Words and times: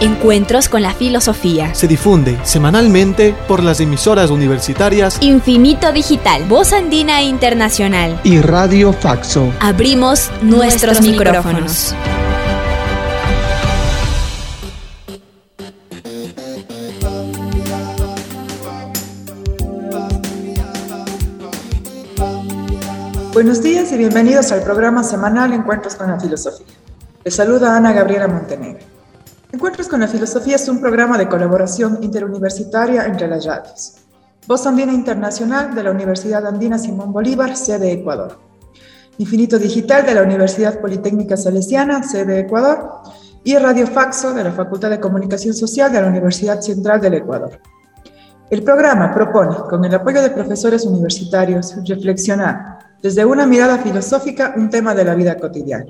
Encuentros 0.00 0.68
con 0.68 0.82
la 0.82 0.94
Filosofía. 0.94 1.74
Se 1.74 1.88
difunde 1.88 2.38
semanalmente 2.44 3.34
por 3.48 3.62
las 3.64 3.80
emisoras 3.80 4.30
universitarias 4.30 5.18
Infinito 5.20 5.90
Digital, 5.92 6.44
Voz 6.44 6.72
Andina 6.72 7.22
Internacional. 7.22 8.20
y 8.22 8.40
Radio 8.40 8.92
Faxo. 8.92 9.52
Abrimos 9.60 10.30
nuestros, 10.40 11.00
micrófonos. 11.00 11.94
Buenos 23.32 23.62
días 23.62 23.92
y 23.92 23.96
bienvenidos 23.96 24.50
al 24.52 24.62
programa 24.62 25.04
semanal 25.04 25.52
Encuentros 25.52 25.94
con 25.94 26.08
la 26.08 26.18
Filosofía. 26.18 26.66
Les 27.24 27.34
saluda 27.34 27.76
Ana 27.76 27.92
Gabriela 27.92 28.26
Montenegro. 28.26 28.97
Encuentros 29.50 29.88
con 29.88 30.00
la 30.00 30.08
Filosofía 30.08 30.56
es 30.56 30.68
un 30.68 30.78
programa 30.78 31.16
de 31.16 31.26
colaboración 31.26 32.00
interuniversitaria 32.02 33.06
entre 33.06 33.26
las 33.28 33.46
radios. 33.46 33.94
Voz 34.46 34.66
Andina 34.66 34.92
Internacional 34.92 35.74
de 35.74 35.82
la 35.82 35.90
Universidad 35.90 36.46
Andina 36.46 36.78
Simón 36.78 37.14
Bolívar, 37.14 37.56
sede 37.56 37.92
Ecuador. 37.92 38.38
Infinito 39.16 39.58
Digital 39.58 40.04
de 40.04 40.14
la 40.14 40.22
Universidad 40.22 40.78
Politécnica 40.80 41.38
Salesiana, 41.38 42.02
sede 42.02 42.40
Ecuador. 42.40 43.00
Y 43.42 43.56
Radio 43.56 43.86
Faxo 43.86 44.34
de 44.34 44.44
la 44.44 44.52
Facultad 44.52 44.90
de 44.90 45.00
Comunicación 45.00 45.54
Social 45.54 45.90
de 45.90 46.02
la 46.02 46.08
Universidad 46.08 46.60
Central 46.60 47.00
del 47.00 47.14
Ecuador. 47.14 47.58
El 48.50 48.62
programa 48.62 49.14
propone, 49.14 49.56
con 49.70 49.82
el 49.82 49.94
apoyo 49.94 50.20
de 50.20 50.28
profesores 50.28 50.84
universitarios, 50.84 51.74
reflexionar 51.86 52.78
desde 53.02 53.24
una 53.24 53.46
mirada 53.46 53.78
filosófica 53.78 54.52
un 54.56 54.68
tema 54.68 54.94
de 54.94 55.04
la 55.04 55.14
vida 55.14 55.38
cotidiana. 55.38 55.86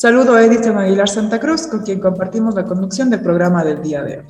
Saludo 0.00 0.34
a 0.34 0.42
Edison 0.42 0.78
Aguilar 0.78 1.10
Santa 1.10 1.38
Cruz, 1.38 1.66
con 1.66 1.82
quien 1.82 2.00
compartimos 2.00 2.54
la 2.54 2.64
conducción 2.64 3.10
del 3.10 3.20
programa 3.20 3.62
del 3.62 3.82
día 3.82 4.02
de 4.02 4.20
hoy. 4.20 4.26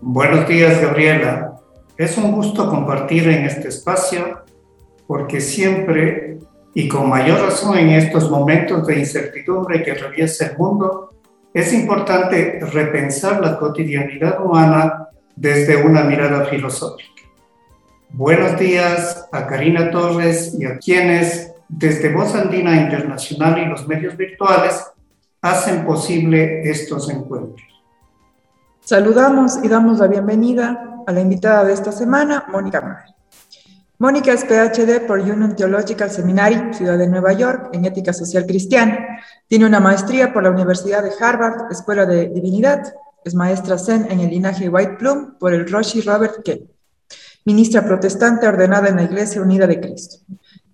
Buenos 0.00 0.48
días, 0.48 0.82
Gabriela. 0.82 1.60
Es 1.96 2.18
un 2.18 2.32
gusto 2.32 2.68
compartir 2.68 3.28
en 3.28 3.44
este 3.44 3.68
espacio 3.68 4.42
porque 5.06 5.40
siempre 5.40 6.40
y 6.74 6.88
con 6.88 7.08
mayor 7.08 7.40
razón 7.40 7.78
en 7.78 7.90
estos 7.90 8.28
momentos 8.32 8.84
de 8.84 8.98
incertidumbre 8.98 9.84
que 9.84 9.92
atraviesa 9.92 10.46
el 10.46 10.58
mundo, 10.58 11.14
es 11.54 11.72
importante 11.72 12.58
repensar 12.72 13.40
la 13.40 13.60
cotidianidad 13.60 14.44
humana 14.44 15.06
desde 15.36 15.76
una 15.76 16.02
mirada 16.02 16.46
filosófica. 16.46 17.22
Buenos 18.10 18.58
días 18.58 19.28
a 19.30 19.46
Karina 19.46 19.92
Torres 19.92 20.52
y 20.58 20.64
a 20.64 20.78
quienes 20.78 21.52
desde 21.68 22.12
Voz 22.12 22.34
Andina 22.34 22.80
Internacional 22.80 23.58
y 23.58 23.66
los 23.66 23.86
medios 23.86 24.16
virtuales 24.16 24.84
hacen 25.40 25.84
posible 25.84 26.68
estos 26.68 27.08
encuentros. 27.10 27.66
Saludamos 28.80 29.58
y 29.62 29.68
damos 29.68 29.98
la 29.98 30.06
bienvenida 30.06 31.02
a 31.06 31.12
la 31.12 31.20
invitada 31.20 31.64
de 31.64 31.74
esta 31.74 31.92
semana, 31.92 32.46
Mónica 32.50 32.80
Mar. 32.80 33.04
Mónica 33.98 34.32
es 34.32 34.44
PhD 34.44 35.06
por 35.06 35.18
Union 35.18 35.56
Theological 35.56 36.10
Seminary, 36.10 36.72
Ciudad 36.72 36.96
de 36.96 37.08
Nueva 37.08 37.32
York, 37.32 37.70
en 37.72 37.84
Ética 37.84 38.12
Social 38.12 38.46
Cristiana. 38.46 39.20
Tiene 39.48 39.66
una 39.66 39.80
maestría 39.80 40.32
por 40.32 40.44
la 40.44 40.50
Universidad 40.50 41.02
de 41.02 41.10
Harvard, 41.20 41.70
Escuela 41.70 42.06
de 42.06 42.28
Divinidad. 42.28 42.94
Es 43.24 43.34
maestra 43.34 43.76
Zen 43.76 44.06
en 44.08 44.20
el 44.20 44.30
linaje 44.30 44.68
White 44.68 44.96
Plum 44.98 45.34
por 45.38 45.52
el 45.52 45.68
Roshi 45.68 46.00
Robert 46.00 46.44
Kelly. 46.44 46.70
Ministra 47.44 47.84
protestante 47.84 48.46
ordenada 48.46 48.88
en 48.88 48.96
la 48.96 49.02
Iglesia 49.02 49.42
Unida 49.42 49.66
de 49.66 49.80
Cristo. 49.80 50.18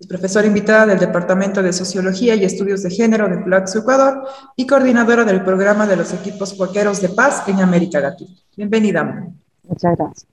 Es 0.04 0.08
profesora 0.08 0.46
invitada 0.46 0.84
del 0.84 0.98
Departamento 0.98 1.62
de 1.62 1.72
Sociología 1.72 2.34
y 2.34 2.44
Estudios 2.44 2.82
de 2.82 2.90
Género 2.90 3.26
de 3.26 3.42
Flaxo, 3.42 3.78
Ecuador, 3.78 4.28
y 4.54 4.66
coordinadora 4.66 5.24
del 5.24 5.42
programa 5.42 5.86
de 5.86 5.96
los 5.96 6.12
equipos 6.12 6.52
cuaqueros 6.52 7.00
de 7.00 7.08
paz 7.08 7.48
en 7.48 7.60
América 7.60 8.00
Latina. 8.00 8.36
Bienvenida, 8.54 9.02
Mónica. 9.02 9.32
Muchas 9.62 9.96
gracias. 9.96 10.26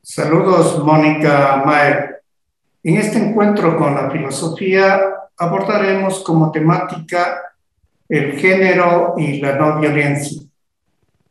Saludos, 0.00 0.82
Mónica 0.82 1.62
Maer. 1.62 2.22
En 2.82 2.96
este 2.96 3.18
encuentro 3.18 3.76
con 3.76 3.94
la 3.94 4.10
filosofía 4.10 4.98
abordaremos 5.36 6.20
como 6.20 6.50
temática 6.50 7.38
el 8.08 8.38
género 8.38 9.12
y 9.18 9.42
la 9.42 9.56
no 9.56 9.78
violencia. 9.78 10.40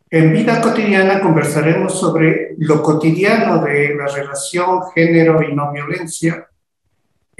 En 0.07 0.33
vida 0.33 0.61
cotidiana 0.61 1.19
conversaremos 1.19 1.99
sobre 1.99 2.53
lo 2.59 2.83
cotidiano 2.83 3.63
de 3.63 3.95
la 3.95 4.05
relación 4.05 4.83
género 4.93 5.41
y 5.41 5.55
no 5.55 5.71
violencia. 5.71 6.45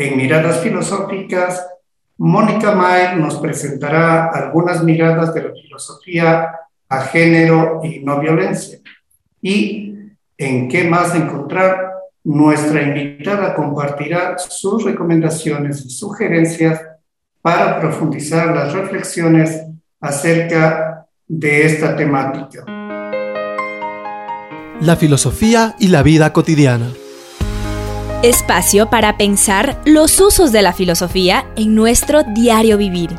En 0.02 0.18
miradas 0.18 0.62
filosóficas, 0.62 1.64
Mónica 2.18 2.74
Maer 2.74 3.18
nos 3.18 3.36
presentará 3.36 4.32
algunas 4.32 4.84
miradas 4.84 5.32
de 5.32 5.44
la 5.44 5.52
filosofía 5.52 6.56
a 6.90 7.02
género 7.02 7.82
y 7.84 8.00
no 8.00 8.20
violencia. 8.20 8.80
Y 9.44 9.94
en 10.40 10.68
qué 10.70 10.86
más 10.86 11.14
encontrar, 11.14 11.92
nuestra 12.24 12.82
invitada 12.82 13.54
compartirá 13.54 14.40
sus 14.40 14.84
recomendaciones 14.86 15.86
y 15.86 15.92
sugerencias 15.92 16.82
para 17.40 17.80
profundizar 17.80 18.56
las 18.56 18.74
reflexiones 18.74 19.62
acerca 20.00 21.06
de 21.28 21.68
esta 21.68 21.96
temática. 21.96 22.66
La 24.82 24.96
filosofía 24.96 25.76
y 25.78 25.90
la 25.90 26.02
vida 26.02 26.34
cotidiana. 26.34 26.92
Espacio 28.24 28.88
para 28.88 29.18
pensar 29.18 29.82
los 29.84 30.20
usos 30.20 30.52
de 30.52 30.62
la 30.62 30.74
filosofía 30.74 31.52
en 31.56 31.74
nuestro 31.74 32.22
diario 32.22 32.78
vivir. 32.78 33.10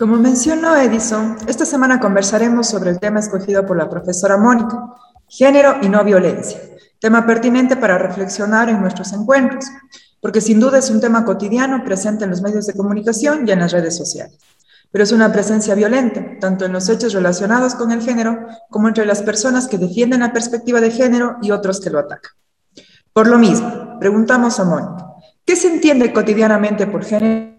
Como 0.00 0.16
mencionó 0.16 0.76
Edison, 0.76 1.36
esta 1.46 1.64
semana 1.64 2.00
conversaremos 2.00 2.66
sobre 2.66 2.90
el 2.90 2.98
tema 2.98 3.20
escogido 3.20 3.64
por 3.64 3.76
la 3.76 3.88
profesora 3.88 4.36
Mónica, 4.36 4.94
género 5.28 5.76
y 5.80 5.88
no 5.90 6.02
violencia, 6.02 6.58
tema 6.98 7.24
pertinente 7.24 7.76
para 7.76 7.98
reflexionar 7.98 8.68
en 8.68 8.80
nuestros 8.80 9.12
encuentros, 9.12 9.66
porque 10.20 10.40
sin 10.40 10.58
duda 10.58 10.78
es 10.78 10.90
un 10.90 11.00
tema 11.00 11.24
cotidiano 11.24 11.84
presente 11.84 12.24
en 12.24 12.30
los 12.30 12.42
medios 12.42 12.66
de 12.66 12.74
comunicación 12.74 13.46
y 13.46 13.52
en 13.52 13.60
las 13.60 13.70
redes 13.70 13.96
sociales. 13.96 14.40
Pero 14.96 15.04
es 15.04 15.12
una 15.12 15.30
presencia 15.30 15.74
violenta, 15.74 16.24
tanto 16.40 16.64
en 16.64 16.72
los 16.72 16.88
hechos 16.88 17.12
relacionados 17.12 17.74
con 17.74 17.92
el 17.92 18.00
género 18.00 18.46
como 18.70 18.88
entre 18.88 19.04
las 19.04 19.20
personas 19.20 19.68
que 19.68 19.76
defienden 19.76 20.20
la 20.20 20.32
perspectiva 20.32 20.80
de 20.80 20.90
género 20.90 21.36
y 21.42 21.50
otros 21.50 21.82
que 21.82 21.90
lo 21.90 21.98
atacan. 21.98 22.32
Por 23.12 23.26
lo 23.26 23.38
mismo, 23.38 23.98
preguntamos 24.00 24.58
a 24.58 24.64
Mónica, 24.64 25.06
¿qué 25.44 25.54
se 25.54 25.68
entiende 25.68 26.14
cotidianamente 26.14 26.86
por 26.86 27.04
género? 27.04 27.58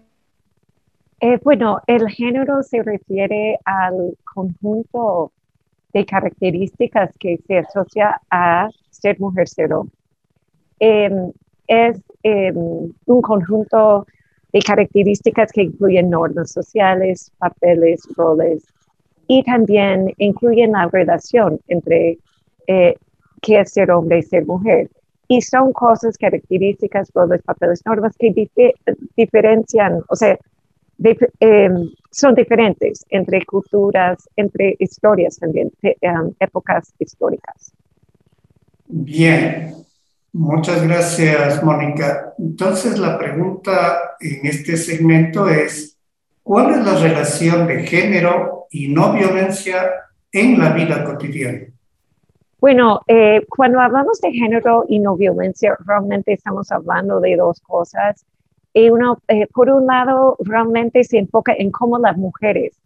Eh, 1.20 1.38
bueno, 1.44 1.80
el 1.86 2.08
género 2.08 2.60
se 2.64 2.82
refiere 2.82 3.60
al 3.64 4.16
conjunto 4.24 5.30
de 5.92 6.04
características 6.04 7.12
que 7.20 7.38
se 7.46 7.58
asocia 7.58 8.20
a 8.32 8.68
ser 8.90 9.20
mujer, 9.20 9.46
ser 9.48 9.72
hombre. 9.72 9.94
Em, 10.80 11.30
es 11.68 12.02
em, 12.24 12.56
un 13.06 13.22
conjunto 13.22 14.08
de 14.52 14.60
características 14.60 15.52
que 15.52 15.62
incluyen 15.62 16.10
normas 16.10 16.50
sociales, 16.52 17.30
papeles, 17.38 18.00
roles 18.16 18.64
y 19.26 19.42
también 19.42 20.12
incluyen 20.18 20.72
la 20.72 20.88
relación 20.88 21.60
entre 21.68 22.18
eh, 22.66 22.94
qué 23.42 23.60
es 23.60 23.72
ser 23.72 23.90
hombre 23.90 24.18
y 24.18 24.22
ser 24.22 24.46
mujer. 24.46 24.88
Y 25.28 25.42
son 25.42 25.72
cosas, 25.74 26.16
características, 26.16 27.10
roles, 27.14 27.42
papeles, 27.42 27.82
normas 27.84 28.16
que 28.18 28.28
dife- 28.32 28.74
diferencian, 29.16 30.02
o 30.08 30.16
sea, 30.16 30.38
dif- 30.98 31.30
em, 31.40 31.90
son 32.10 32.34
diferentes 32.34 33.04
entre 33.10 33.44
culturas, 33.44 34.26
entre 34.36 34.74
historias 34.78 35.36
también, 35.38 35.70
te- 35.82 35.96
em, 36.00 36.32
épocas 36.40 36.94
históricas. 36.98 37.72
Bien, 38.86 39.74
muchas 40.32 40.82
gracias, 40.82 41.62
Mónica. 41.62 42.34
Entonces, 42.38 42.98
la 42.98 43.18
pregunta 43.18 44.16
en 44.20 44.46
este 44.46 44.76
segmento 44.76 45.48
es, 45.48 45.98
¿cuál 46.42 46.72
es 46.72 46.84
la 46.84 46.94
relación 46.94 47.66
de 47.66 47.86
género 47.86 48.66
y 48.70 48.88
no 48.88 49.12
violencia 49.12 49.90
en 50.32 50.58
la 50.58 50.72
vida 50.72 51.04
cotidiana? 51.04 51.66
Bueno, 52.60 53.02
eh, 53.06 53.46
cuando 53.48 53.78
hablamos 53.80 54.20
de 54.20 54.32
género 54.32 54.84
y 54.88 54.98
no 54.98 55.16
violencia, 55.16 55.76
realmente 55.86 56.32
estamos 56.32 56.72
hablando 56.72 57.20
de 57.20 57.36
dos 57.36 57.60
cosas. 57.60 58.26
Y 58.74 58.88
eh, 59.28 59.46
por 59.54 59.70
un 59.70 59.86
lado, 59.86 60.36
realmente 60.40 61.04
se 61.04 61.18
enfoca 61.18 61.52
en 61.56 61.70
cómo 61.70 61.98
las 61.98 62.16
mujeres, 62.16 62.76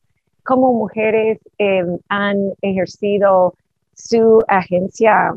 cómo 0.45 0.75
mujeres 0.75 1.39
eh, 1.59 1.85
han 2.09 2.53
ejercido 2.61 3.55
su 3.95 4.43
agencia 4.47 5.35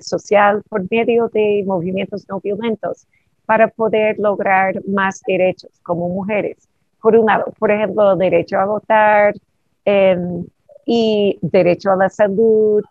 social 0.00 0.62
por 0.68 0.90
medio 0.90 1.28
de 1.28 1.62
movimientos 1.66 2.26
no 2.28 2.40
violentos 2.40 3.06
para 3.46 3.68
poder 3.68 4.18
lograr 4.18 4.74
más 4.86 5.20
derechos 5.26 5.70
como 5.82 6.08
mujeres. 6.08 6.68
Por 7.00 7.16
un 7.16 7.26
lado, 7.26 7.52
por 7.58 7.70
ejemplo, 7.70 8.16
derecho 8.16 8.58
a 8.58 8.64
votar 8.64 9.34
em, 9.84 10.46
y 10.86 11.38
derecho 11.42 11.90
a 11.90 11.96
la 11.96 12.08
salud 12.08 12.82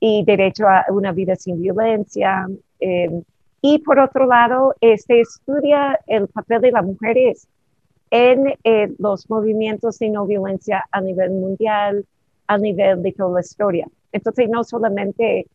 y 0.00 0.24
derecho 0.24 0.66
a 0.66 0.86
una 0.90 1.12
vida 1.12 1.36
sin 1.36 1.60
violencia. 1.60 2.46
Em, 2.80 3.22
y 3.60 3.78
por 3.78 3.98
otro 3.98 4.26
lado, 4.26 4.74
se 4.80 4.92
este, 4.92 5.20
estudia 5.20 5.98
el 6.06 6.28
papel 6.28 6.60
de 6.62 6.72
las 6.72 6.84
mujeres 6.84 7.46
en 8.10 8.54
eh, 8.64 8.92
los 8.98 9.30
movimientos 9.30 9.98
de 9.98 10.10
no 10.10 10.26
violencia 10.26 10.84
a 10.90 11.00
nivel 11.00 11.30
mundial, 11.30 12.04
a 12.46 12.58
nivel 12.58 13.02
de 13.02 13.12
toda 13.12 13.34
la 13.34 13.40
historia. 13.40 13.86
Entonces, 14.12 14.48
no 14.50 14.64
solamente 14.64 15.46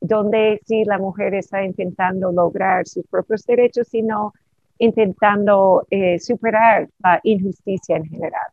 donde 0.00 0.60
si 0.66 0.84
la 0.84 0.98
mujer 0.98 1.34
está 1.34 1.64
intentando 1.64 2.32
lograr 2.32 2.86
sus 2.86 3.06
propios 3.06 3.44
derechos, 3.46 3.88
sino 3.88 4.32
intentando 4.78 5.86
eh, 5.90 6.18
superar 6.18 6.88
la 7.02 7.20
injusticia 7.22 7.96
en 7.96 8.04
general. 8.04 8.46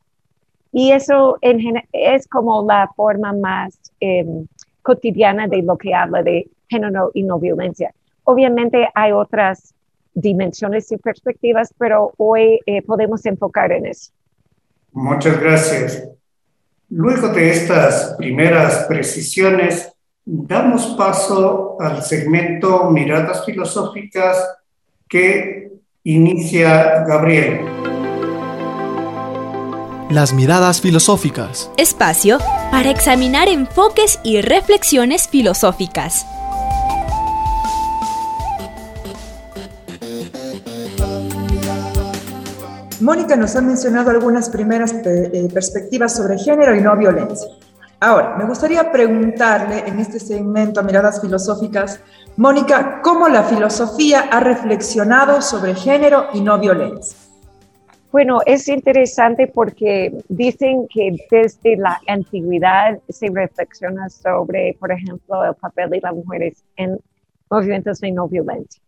Y 0.72 0.92
eso 0.92 1.38
es 1.42 2.28
como 2.28 2.66
la 2.66 2.90
forma 2.95 3.34
más 3.34 3.80
em, 4.00 4.48
cotidiana 4.81 5.48
de 5.48 5.62
lo 5.62 5.78
que 5.78 5.94
habla 5.94 6.24
de 6.24 6.50
género 6.68 7.12
y 7.13 7.24
no 7.24 7.40
violencia. 7.40 7.94
Obviamente 8.24 8.90
hay 8.95 9.12
otras 9.12 9.75
dimensiones 10.16 10.92
y 10.92 10.98
perspectivas, 10.98 11.74
pero 11.78 12.13
hoy 12.18 12.60
eh, 12.66 12.81
podemos 12.81 13.25
enfocar 13.25 13.72
en 13.72 13.86
eso. 13.86 14.12
Muchas 14.92 15.40
gracias. 15.40 16.10
Luego 16.90 17.30
de 17.30 17.51
estas 17.51 18.16
primeras 18.18 18.86
precisiones, 18.88 19.93
damos 20.25 20.86
paso 20.98 21.78
al 21.80 22.02
segmento 22.04 22.90
Miradas 22.90 23.46
Filosóficas 23.46 24.38
que 25.08 25.72
inicia 26.04 27.04
Gabriel. 27.06 27.66
Las 30.10 30.34
miradas 30.34 30.80
filosóficas. 30.80 31.72
Espacio 31.78 32.38
para 32.72 32.90
examinar 32.92 33.48
enfoques 33.48 34.20
y 34.24 34.42
reflexiones 34.42 35.28
filosóficas. 35.28 36.26
Mónica 43.02 43.36
nos 43.36 43.56
ha 43.56 43.62
mencionado 43.62 44.12
algunas 44.12 44.50
primeras 44.50 44.94
eh, 44.94 45.50
perspectivas 45.54 46.16
sobre 46.16 46.38
género 46.38 46.74
y 46.76 46.81
no 46.81 46.96
violencia. 46.96 47.50
Ahora, 48.06 48.36
me 48.36 48.44
gustaría 48.44 48.92
preguntarle 48.92 49.88
en 49.88 49.98
este 49.98 50.20
segmento 50.20 50.82
a 50.82 50.84
Miradas 50.84 51.22
Filosóficas, 51.22 52.04
Mónica, 52.36 53.00
¿cómo 53.02 53.30
la 53.30 53.44
filosofía 53.44 54.28
ha 54.30 54.42
reflexionado 54.42 55.42
sobre 55.42 55.74
género 55.74 56.28
y 56.34 56.42
no 56.42 56.60
violencia? 56.60 57.18
Bueno, 58.12 58.42
es 58.46 58.68
interesante 58.68 59.48
porque 59.48 60.12
dicen 60.28 60.86
que 60.90 61.16
desde 61.32 61.78
la 61.78 61.98
antigüedad 62.06 63.00
se 63.08 63.30
reflexiona 63.30 64.10
sobre, 64.10 64.76
por 64.82 64.92
ejemplo, 64.92 65.42
el 65.46 65.56
papel 65.56 65.90
de 65.92 66.02
las 66.02 66.14
mujeres 66.14 66.62
en 66.76 67.00
movimientos 67.50 68.02
de 68.02 68.12
no 68.12 68.28
violencia. 68.28 68.82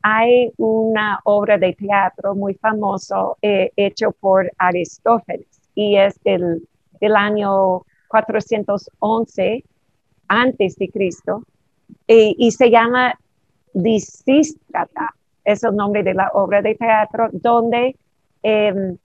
hay 0.00 0.50
una 0.56 1.20
obra 1.24 1.58
de 1.58 1.74
teatro 1.74 2.34
muy 2.34 2.54
famoso 2.54 3.36
eh, 3.42 3.70
hecho 3.76 4.12
por 4.12 4.50
Aristóteles 4.56 5.60
y 5.74 5.98
es 5.98 6.18
del, 6.24 6.66
del 7.02 7.14
año 7.14 7.82
411 8.08 9.64
antes 10.28 10.76
de 10.76 10.88
Cristo 10.88 11.44
eh, 12.06 12.34
y 12.36 12.50
se 12.50 12.70
llama 12.70 13.14
Lisístrata, 13.74 15.14
es 15.44 15.62
el 15.64 15.76
nombre 15.76 16.02
de 16.02 16.14
la 16.14 16.30
obra 16.34 16.60
de 16.62 16.74
teatro, 16.74 17.28
donde 17.32 17.96
em, 18.42 18.96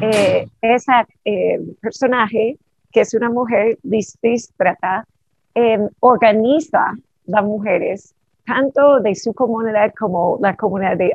eh, 0.00 0.48
esa 0.60 1.06
eh, 1.24 1.60
personaje, 1.80 2.58
que 2.92 3.00
es 3.00 3.14
una 3.14 3.30
mujer 3.30 3.78
Lisístrata, 3.82 5.06
em, 5.54 5.88
organiza 6.00 6.94
las 7.26 7.44
mujeres, 7.44 8.14
tanto 8.46 9.00
de 9.00 9.14
su 9.14 9.32
comunidad 9.32 9.92
como 9.98 10.38
la 10.40 10.54
comunidad 10.56 10.96
de 10.96 11.14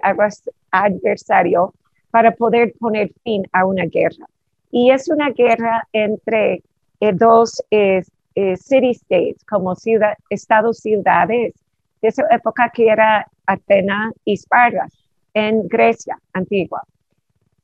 adversario, 0.72 1.74
para 2.12 2.32
poder 2.32 2.74
poner 2.80 3.12
fin 3.24 3.44
a 3.52 3.66
una 3.66 3.86
guerra. 3.86 4.26
Y 4.72 4.92
es 4.92 5.10
una 5.10 5.30
guerra 5.30 5.88
entre 5.94 6.56
eh, 6.56 6.64
dos 7.14 7.64
eh, 7.72 8.04
eh, 8.36 8.58
city 8.58 8.92
states, 8.92 9.44
como 9.46 9.76
ciudad, 9.76 10.14
estados 10.30 10.80
ciudades, 10.80 11.54
de 12.02 12.08
esa 12.08 12.24
época 12.32 12.70
que 12.74 12.88
era 12.88 13.28
Atenas 13.46 14.14
y 14.26 14.34
Esparta, 14.34 14.88
en 15.34 15.68
Grecia 15.68 16.18
antigua. 16.34 16.84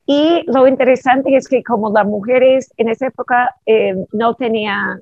Y 0.05 0.43
lo 0.47 0.67
interesante 0.67 1.35
es 1.35 1.47
que 1.47 1.63
como 1.63 1.91
las 1.91 2.05
mujeres 2.05 2.71
en 2.77 2.89
esa 2.89 3.07
época 3.07 3.55
no 4.11 4.35
tenían, 4.35 5.01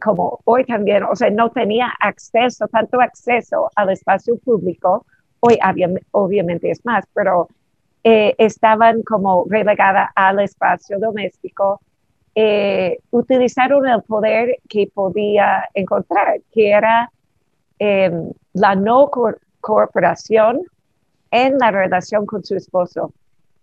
como 0.00 0.40
hoy 0.44 0.64
también, 0.64 1.02
o 1.02 1.14
sea, 1.14 1.28
no 1.28 1.50
tenía 1.50 1.92
acceso, 2.00 2.66
tanto 2.68 2.98
acceso 3.00 3.70
al 3.76 3.90
espacio 3.90 4.38
público, 4.38 5.04
hoy 5.40 5.58
obviamente 6.12 6.70
es 6.70 6.82
más, 6.86 7.04
pero 7.12 7.48
estaban 8.02 9.02
como 9.02 9.44
relegadas 9.50 10.10
al 10.14 10.40
espacio 10.40 10.98
doméstico 10.98 11.80
eh, 12.40 13.00
utilizaron 13.10 13.84
el 13.88 14.00
poder 14.04 14.60
que 14.68 14.88
podía 14.94 15.68
encontrar, 15.74 16.40
que 16.52 16.70
era 16.70 17.10
em, 17.80 18.30
la 18.52 18.76
no 18.76 19.10
cooperación 19.60 20.62
en 21.32 21.58
la 21.58 21.72
relación 21.72 22.26
con 22.26 22.44
su 22.44 22.54
esposo. 22.54 23.12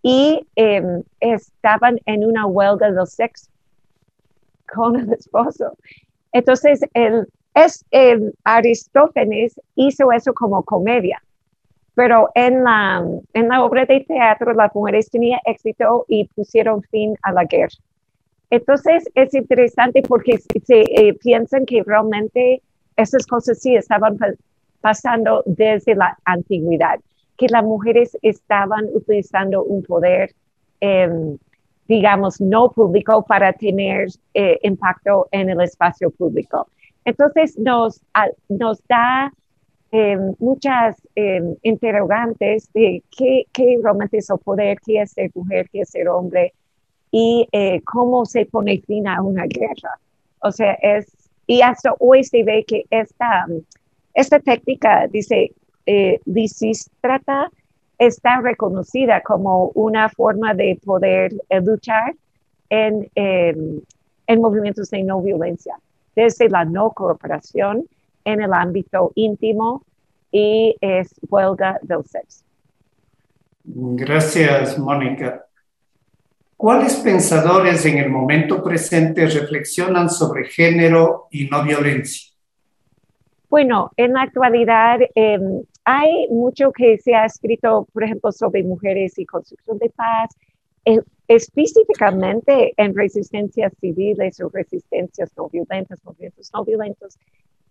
Y 0.02 0.46
em, 0.58 1.04
estaban 1.22 2.00
en 2.06 2.26
una 2.26 2.48
huelga 2.48 2.92
del 2.92 3.08
sexo 3.08 3.50
con 4.74 5.00
el 5.00 5.14
esposo. 5.14 5.78
Entonces, 6.34 6.82
el, 6.94 7.30
es, 7.54 7.86
Aristófanes 8.44 9.58
hizo 9.76 10.12
eso 10.12 10.34
como 10.34 10.64
comedia, 10.64 11.24
pero 11.94 12.30
en 12.36 12.66
la, 12.66 13.08
en 13.34 13.48
la 13.48 13.64
obra 13.64 13.86
de 13.86 14.02
teatro 14.02 14.54
las 14.54 14.76
mujeres 14.76 15.10
tenían 15.10 15.40
éxito 15.46 16.04
y 16.10 16.28
pusieron 16.36 16.82
fin 16.84 17.16
a 17.22 17.32
la 17.32 17.46
guerra. 17.46 17.78
Entonces 18.50 19.10
es 19.16 19.34
interesante 19.34 20.02
porque 20.02 20.38
se 20.38 20.82
eh, 20.82 21.14
piensan 21.16 21.66
que 21.66 21.84
realmente 21.84 22.62
esas 22.96 23.26
cosas 23.26 23.60
sí 23.60 23.76
estaban 23.76 24.18
pasando 24.82 25.44
desde 25.46 25.96
la 25.96 26.18
antigüedad, 26.26 27.00
que 27.38 27.48
las 27.50 27.64
mujeres 27.64 28.18
estaban 28.22 28.86
utilizando 28.94 29.64
un 29.64 29.84
poder, 29.84 30.34
em, 30.80 31.38
digamos, 31.88 32.40
no 32.40 32.72
público 32.72 33.26
para 33.26 33.52
tener 33.54 34.08
eh, 34.34 34.60
impacto 34.64 35.28
en 35.32 35.50
el 35.50 35.62
espacio 35.62 36.10
público. 36.12 36.68
Entonces 37.04 37.58
nos, 37.58 38.02
da 38.88 39.32
em, 39.92 40.34
muchas 40.40 40.96
em, 41.16 41.56
interrogantes 41.62 42.72
de 42.74 43.04
qué, 43.16 43.46
qué 43.54 43.78
realmente 43.82 44.18
es 44.18 44.30
el 44.30 44.40
poder, 44.40 44.78
qué 44.86 45.02
es 45.02 45.12
ser 45.12 45.32
mujer, 45.36 45.70
qué 45.72 45.82
es 45.82 45.90
ser 45.90 46.08
hombre, 46.10 46.54
y 47.18 47.48
eh, 47.54 47.80
cómo 47.86 48.26
se 48.26 48.46
pone 48.46 48.82
fin 48.82 49.08
a 49.08 49.22
una 49.22 49.46
guerra. 49.46 49.98
O 50.40 50.52
sea, 50.52 50.74
es, 50.82 51.10
y 51.48 51.62
hasta 51.62 51.96
hoy 52.00 52.26
se 52.26 52.44
ve 52.44 52.66
que 52.68 52.84
esta, 52.90 53.48
esta 54.14 54.38
técnica, 54.42 55.08
dice, 55.08 55.54
eh, 55.86 56.20
trata 57.00 57.50
está 57.98 58.42
reconocida 58.42 59.22
como 59.22 59.68
una 59.76 60.10
forma 60.10 60.54
de 60.54 60.78
poder 60.84 61.32
eh, 61.48 61.62
luchar 61.62 62.16
en, 62.70 63.10
en 63.16 64.42
movimientos 64.42 64.90
de 64.90 65.02
no 65.04 65.22
violencia, 65.22 65.80
desde 66.18 66.50
la 66.50 66.66
no 66.66 66.92
cooperación 66.92 67.86
en 68.26 68.42
el 68.42 68.52
ámbito 68.52 69.14
íntimo 69.16 69.84
y 70.34 70.76
es 70.82 71.16
huelga 71.30 71.80
del 71.82 72.04
sexo. 72.04 72.44
Gracias, 73.64 74.78
Mónica. 74.78 75.46
¿Cuáles 76.58 76.96
pensadores 76.96 77.86
en 77.86 77.98
el 77.98 78.10
momento 78.10 78.64
presente 78.64 79.28
reflexionan 79.28 80.10
sobre 80.10 80.46
género 80.46 81.28
y 81.30 81.48
no 81.48 81.64
violencia? 81.64 82.32
Bueno, 83.50 83.92
en 83.98 84.14
la 84.14 84.22
actualidad 84.24 85.00
em, 85.16 85.64
hay 85.84 86.28
mucho 86.30 86.72
que 86.72 86.98
se 86.98 87.14
ha 87.14 87.26
escrito, 87.26 87.88
por 87.94 88.04
ejemplo, 88.04 88.32
sobre 88.32 88.64
mujeres 88.64 89.20
y 89.20 89.26
construcción 89.26 89.78
de 89.80 89.90
paz, 89.90 90.30
eh, 90.86 91.00
específicamente 91.28 92.74
en 92.78 92.96
resistencias 92.96 93.74
civiles 93.80 94.40
o 94.40 94.50
resistencias 94.50 95.32
no 95.36 95.50
violentas, 95.50 96.04
movimientos 96.06 96.52
no 96.54 96.64
violentos. 96.64 97.18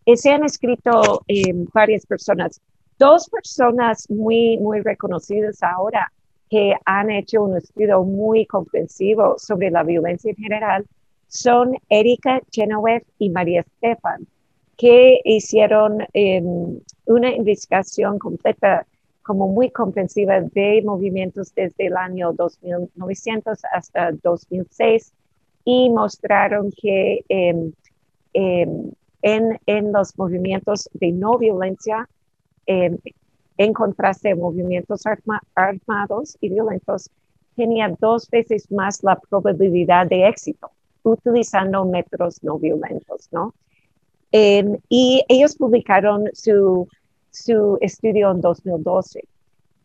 Eh, 0.04 0.16
se 0.16 0.30
han 0.30 0.44
escrito 0.44 1.22
em, 1.26 1.66
varias 1.72 2.04
personas. 2.04 2.60
Dos 2.98 3.28
personas 3.30 4.08
muy, 4.10 4.58
muy 4.58 4.80
reconocidas 4.80 5.62
ahora 5.62 6.12
que 6.54 6.72
han 6.84 7.10
hecho 7.10 7.42
un 7.42 7.56
estudio 7.56 8.04
muy 8.04 8.46
comprensivo 8.46 9.34
sobre 9.38 9.72
la 9.72 9.82
violencia 9.82 10.30
en 10.30 10.36
general 10.36 10.86
son 11.26 11.72
Erika 11.88 12.42
Chenoweth 12.52 13.04
y 13.18 13.30
María 13.30 13.62
Estefan. 13.62 14.24
que 14.76 15.20
hicieron 15.24 15.98
em, 16.12 16.78
una 17.06 17.30
investigación 17.34 18.20
completa, 18.20 18.86
como 19.22 19.48
muy 19.48 19.70
comprensiva 19.70 20.40
de 20.40 20.80
movimientos 20.84 21.52
desde 21.54 21.86
el 21.86 21.96
año 21.96 22.32
2900 22.32 23.58
hasta 23.72 24.12
2006 24.22 25.12
y 25.64 25.90
mostraron 25.90 26.70
que 26.70 27.24
em, 27.28 27.72
em, 28.32 28.92
en, 29.22 29.58
en, 29.66 29.92
los 29.92 30.16
movimientos 30.16 30.88
de 30.92 31.10
no 31.10 31.36
violencia, 31.36 32.08
en 33.56 33.72
contraste 33.72 34.34
movimientos 34.34 35.02
armados 35.54 36.36
y 36.40 36.48
violentos, 36.48 37.10
tenía 37.56 37.94
dos 38.00 38.28
veces 38.30 38.70
más 38.70 39.02
la 39.02 39.16
probabilidad 39.16 40.06
de 40.06 40.28
éxito 40.28 40.70
utilizando 41.04 41.84
métodos 41.84 42.42
no 42.42 42.58
violentos, 42.58 43.28
¿no? 43.30 43.54
Em, 44.32 44.78
y 44.88 45.22
ellos 45.28 45.54
publicaron 45.56 46.28
su, 46.32 46.88
su, 47.30 47.78
estudio 47.80 48.32
en 48.32 48.40
2012. 48.40 49.20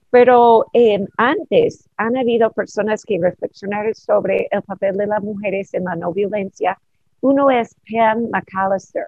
Pero 0.09 0.65
em, 0.73 1.05
antes 1.17 1.87
han 1.97 2.17
habido 2.17 2.49
personas 2.51 3.03
que 3.03 3.19
reflexionaron 3.21 3.93
sobre 3.93 4.47
el 4.49 4.63
papel 4.63 4.97
de 4.97 5.05
las 5.05 5.21
mujeres 5.21 5.73
en 5.75 5.83
la 5.83 5.95
no 5.95 6.11
violencia. 6.13 6.79
Uno 7.21 7.51
es 7.51 7.75
Pam 7.87 8.29
McAllister 8.31 9.05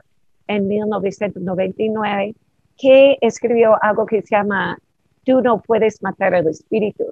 en 0.48 0.68
1999, 0.68 2.36
que 2.82 3.18
escribió 3.22 3.78
algo 3.82 4.06
que 4.06 4.22
se 4.22 4.36
llama 4.36 4.78
Tú 5.24 5.42
no 5.42 5.62
puedes 5.62 6.02
matar 6.02 6.34
el 6.34 6.48
espíritu, 6.48 7.06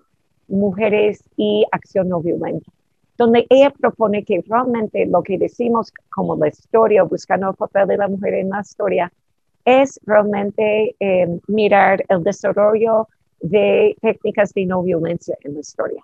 mujeres 0.48 1.24
y 1.38 1.66
acción 1.72 2.10
no 2.10 2.22
violenta 2.22 2.72
donde 3.20 3.46
ella 3.50 3.70
propone 3.70 4.24
que 4.24 4.42
realmente 4.48 5.06
lo 5.06 5.22
que 5.22 5.38
decimos 5.38 5.92
como 6.10 6.38
la 6.38 6.48
historia, 6.48 7.04
buscando 7.04 7.50
el 7.50 7.56
papel 7.56 7.86
de 7.90 7.98
la 7.98 8.08
mujer 8.08 8.34
en 8.36 8.50
la 8.50 8.62
historia, 8.62 9.12
es 9.66 10.00
realmente 10.06 10.96
eh, 11.02 11.28
mirar 11.48 12.02
el 12.08 12.24
desarrollo 12.24 13.10
de 13.42 13.98
técnicas 14.02 14.54
de 14.54 14.66
no 14.66 14.84
violencia 14.84 15.38
en 15.44 15.56
la 15.56 15.60
historia. 15.60 16.02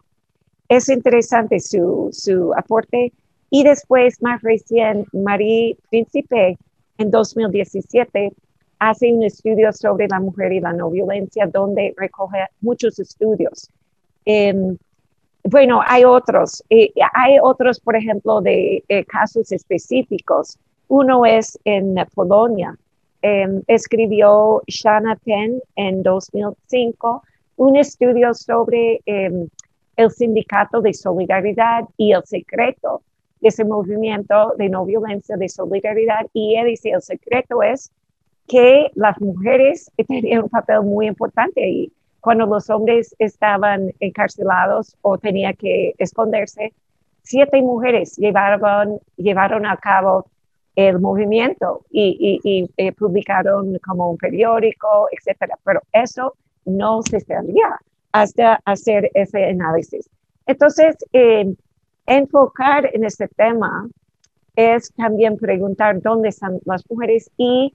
Es 0.68 0.90
interesante 0.90 1.62
su, 1.62 2.10
su 2.12 2.54
aporte. 2.54 3.14
Y 3.50 3.64
después, 3.64 4.22
más 4.22 4.42
recién, 4.42 5.06
Marie 5.14 5.78
Príncipe, 5.90 6.58
en 6.98 7.12
2017, 7.12 8.34
hace 8.80 9.12
un 9.12 9.24
estudio 9.24 9.72
sobre 9.74 10.08
la 10.08 10.20
mujer 10.20 10.54
y 10.54 10.60
la 10.60 10.74
no 10.74 10.90
violencia, 10.90 11.48
donde 11.48 11.94
recoge 11.98 12.46
muchos 12.62 13.00
estudios. 13.00 13.70
Eh, 14.26 14.76
bueno, 15.44 15.82
hay 15.86 16.04
otros, 16.04 16.64
eh, 16.72 16.92
hay 17.14 17.38
otros, 17.42 17.80
por 17.80 17.96
ejemplo, 17.96 18.42
de 18.42 18.84
eh, 18.88 19.06
casos 19.06 19.52
específicos. 19.52 20.58
Uno 20.88 21.26
es 21.26 21.60
en 21.66 21.96
Polonia. 22.16 22.76
Em, 23.22 23.62
escribió 23.68 24.62
Shana 24.68 25.16
Penn 25.24 25.62
en 25.76 26.04
2005 26.04 27.24
un 27.58 27.76
estudio 27.76 28.34
sobre 28.34 29.02
em, 29.06 29.48
el 29.96 30.12
sindicato 30.12 30.82
de 30.82 30.94
solidaridad 30.94 31.86
y 31.98 32.12
el 32.12 32.24
secreto 32.26 33.02
de 33.40 33.50
ese 33.50 33.64
movimiento 33.64 34.54
de 34.58 34.70
no 34.70 34.86
violencia 34.86 35.38
de 35.38 35.50
solidaridad. 35.50 36.28
Y 36.34 36.56
él 36.56 36.68
dice, 36.68 36.90
el 36.90 37.02
secreto 37.02 37.62
es 37.62 37.92
que 38.48 38.92
las 38.96 39.20
mujeres 39.20 39.92
tenían 40.08 40.44
un 40.44 40.50
papel 40.50 40.82
muy 40.82 41.08
importante 41.08 41.64
ahí 41.64 41.92
cuando 42.26 42.48
los 42.48 42.72
hombres 42.72 43.16
estaban 43.20 43.92
encarcelados 44.00 44.98
o 45.04 45.16
tenía 45.20 45.54
que 45.54 45.94
esconderse, 46.00 46.74
siete 47.22 47.62
mujeres 47.62 48.18
llevaron, 48.18 49.00
llevaron 49.16 49.68
a 49.68 49.78
cabo 49.78 50.26
el 50.76 51.00
movimiento 51.00 51.86
y, 51.92 52.68
eh, 52.78 52.92
publicaron 52.94 53.78
como 53.86 54.10
un 54.10 54.18
periódico, 54.18 55.08
etcétera. 55.12 55.56
Pero 55.64 55.82
eso 55.94 56.34
no 56.66 57.04
se 57.04 57.20
sabía 57.20 57.80
hasta 58.12 58.60
hacer 58.66 59.12
ese 59.14 59.46
análisis. 59.46 60.10
Entonces, 60.48 60.96
eh, 61.14 61.54
enfocar 62.08 62.90
en 62.92 63.04
este 63.04 63.28
tema 63.28 63.88
es 64.56 64.92
también 64.96 65.38
preguntar 65.38 66.02
dónde 66.02 66.30
están 66.30 66.60
las 66.66 66.84
mujeres 66.90 67.30
y 67.38 67.72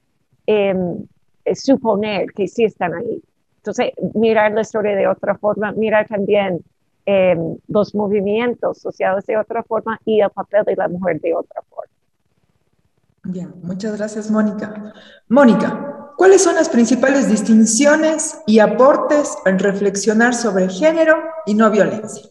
em, 0.50 1.06
suponer 1.54 2.32
que 2.32 2.48
sí 2.48 2.64
están 2.64 2.94
ahí. 2.94 3.22
Entonces, 3.58 3.92
mirar 4.14 4.52
la 4.52 4.62
historia 4.62 4.96
de 4.96 5.06
otra 5.06 5.36
forma, 5.36 5.72
mirar 5.72 6.06
también 6.08 6.64
eh, 7.06 7.36
los 7.68 7.94
movimientos 7.94 8.78
sociales 8.78 9.26
de 9.26 9.36
otra 9.36 9.62
forma 9.62 10.00
y 10.04 10.20
el 10.20 10.30
papel 10.30 10.64
de 10.64 10.76
la 10.76 10.88
mujer 10.88 11.20
de 11.20 11.34
otra 11.34 11.62
forma. 11.68 11.92
Bien, 13.24 13.52
muchas 13.62 13.96
gracias, 13.96 14.30
Mónica. 14.30 14.94
Mónica, 15.28 16.12
¿cuáles 16.16 16.42
son 16.42 16.54
las 16.54 16.68
principales 16.68 17.28
distinciones 17.28 18.40
y 18.46 18.58
aportes 18.58 19.36
en 19.44 19.58
reflexionar 19.58 20.34
sobre 20.34 20.68
género 20.68 21.16
y 21.46 21.54
no 21.54 21.70
violencia? 21.70 22.30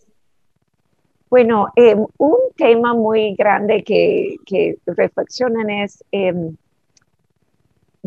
Bueno, 1.29 1.67
eh, 1.75 1.95
un 2.17 2.37
tema 2.57 2.95
muy 2.95 3.35
grande 3.35 3.83
que, 3.83 4.37
que 4.47 4.79
reflexionan 4.87 5.69
es 5.69 6.03
eh, 6.11 6.33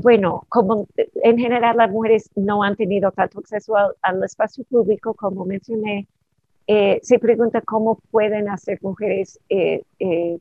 bueno, 0.02 0.44
como 0.48 0.86
en 0.96 1.38
general 1.38 1.76
las 1.76 1.90
mujeres 1.90 2.28
no 2.34 2.62
han 2.62 2.76
tenido 2.76 3.12
tanto 3.12 3.38
acceso 3.38 3.74
al, 3.76 4.24
espacio 4.24 4.64
público, 4.64 5.14
como 5.14 5.44
mencioné, 5.44 6.08
eh, 6.66 6.98
se 7.02 7.18
pregunta 7.18 7.60
cómo 7.60 8.00
pueden 8.10 8.48
hacer 8.48 8.78
mujeres, 8.82 9.38
eh, 9.48 9.82
eh, 10.00 10.38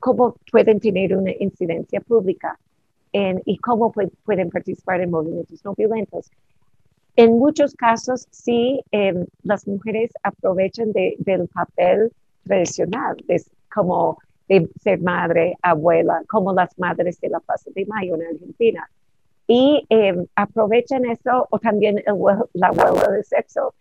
cómo 0.00 0.36
pueden 0.52 0.80
tener 0.80 1.16
una 1.16 1.32
incidencia 1.38 2.00
pública 2.00 2.58
y 3.46 3.58
cómo 3.58 3.92
pueden 4.24 4.50
participar 4.50 5.00
en 5.00 5.10
movimientos 5.12 5.64
no 5.64 5.72
violentos. 5.76 6.32
En 7.14 7.38
muchos 7.38 7.72
casos, 7.76 8.26
sí, 8.32 8.82
em, 8.90 9.24
las 9.44 9.68
mujeres 9.68 10.10
aprovechan 10.24 10.90
del 10.90 11.48
papel 11.48 12.10
tradicional, 12.42 13.16
como 13.72 14.18
de 14.48 14.68
ser 14.80 15.00
madre, 15.00 15.56
abuela, 15.62 16.22
como 16.28 16.52
las 16.52 16.78
madres 16.78 17.20
de 17.20 17.28
la 17.28 17.40
Plaza 17.40 17.70
de 17.74 17.86
Mayo 17.86 18.14
en 18.16 18.22
Argentina. 18.22 18.90
Y 19.46 19.84
em, 19.88 20.26
aprovechan 20.36 21.04
eso, 21.06 21.46
o 21.50 21.58
también 21.58 22.02
la 22.52 22.70
huelga 22.72 23.08
de 23.10 23.22
sexo, 23.24 23.74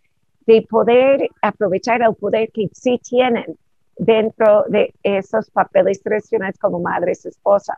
de 0.45 0.61
poder 0.63 1.29
aprovechar 1.41 2.01
el 2.01 2.15
poder 2.15 2.51
que 2.51 2.69
sí 2.73 2.99
tienen 3.01 3.57
dentro 3.97 4.65
de 4.67 4.93
esos 5.03 5.49
papeles 5.51 6.01
tradicionales 6.01 6.57
como 6.59 6.79
madres, 6.79 7.25
esposas. 7.25 7.77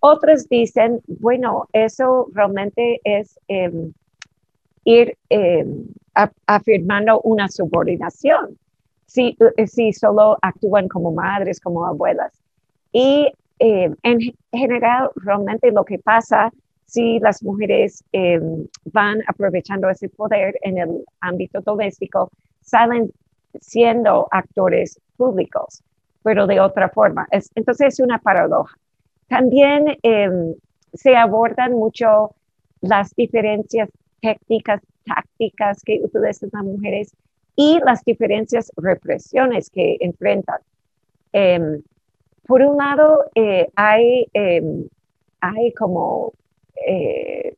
Otros 0.00 0.48
dicen, 0.48 1.00
bueno, 1.06 1.68
eso 1.72 2.28
realmente 2.32 3.00
es 3.04 3.38
em, 3.48 3.92
ir 4.84 5.16
em, 5.28 5.86
afirmando 6.46 7.20
una 7.20 7.48
subordinación 7.48 8.58
si, 9.12 9.36
eh, 9.58 9.66
si 9.66 9.92
solo 9.92 10.38
actúan 10.40 10.88
como 10.88 11.12
madres, 11.12 11.60
como 11.60 11.84
abuelas. 11.84 12.32
Y 12.92 13.30
eh, 13.58 13.90
en 14.02 14.18
general, 14.50 15.10
realmente 15.16 15.70
lo 15.70 15.84
que 15.84 15.98
pasa 15.98 16.50
si 16.86 17.18
las 17.18 17.42
mujeres 17.42 18.02
eh, 18.12 18.40
van 18.86 19.20
aprovechando 19.26 19.90
ese 19.90 20.08
poder 20.08 20.54
en 20.62 20.78
el 20.78 21.04
ámbito 21.20 21.60
doméstico, 21.60 22.30
salen 22.62 23.12
siendo 23.60 24.28
actores 24.30 24.98
públicos, 25.18 25.82
pero 26.22 26.46
de 26.46 26.60
otra 26.60 26.88
forma. 26.88 27.26
entonces 27.54 27.94
es 27.94 28.00
una 28.00 28.18
paradoja. 28.18 28.74
También 29.28 29.96
se 30.92 31.16
abordan 31.16 31.72
mucho 31.72 32.34
las 32.80 33.14
diferencias 33.14 33.88
técnicas, 34.20 34.80
tácticas 35.04 35.82
que 35.82 36.00
utilizan 36.02 36.50
las 36.52 36.64
mujeres 36.64 37.12
y 37.56 37.78
las 37.84 38.04
diferentes 38.04 38.70
represiones 38.76 39.70
que 39.70 39.96
enfrentan. 40.00 40.60
Em, 41.32 41.82
por 42.46 42.62
un 42.62 42.76
lado, 42.76 43.24
eh, 43.34 43.68
hay, 43.76 44.26
em, 44.32 44.88
hay 45.40 45.72
como 45.74 46.32
eh, 46.86 47.54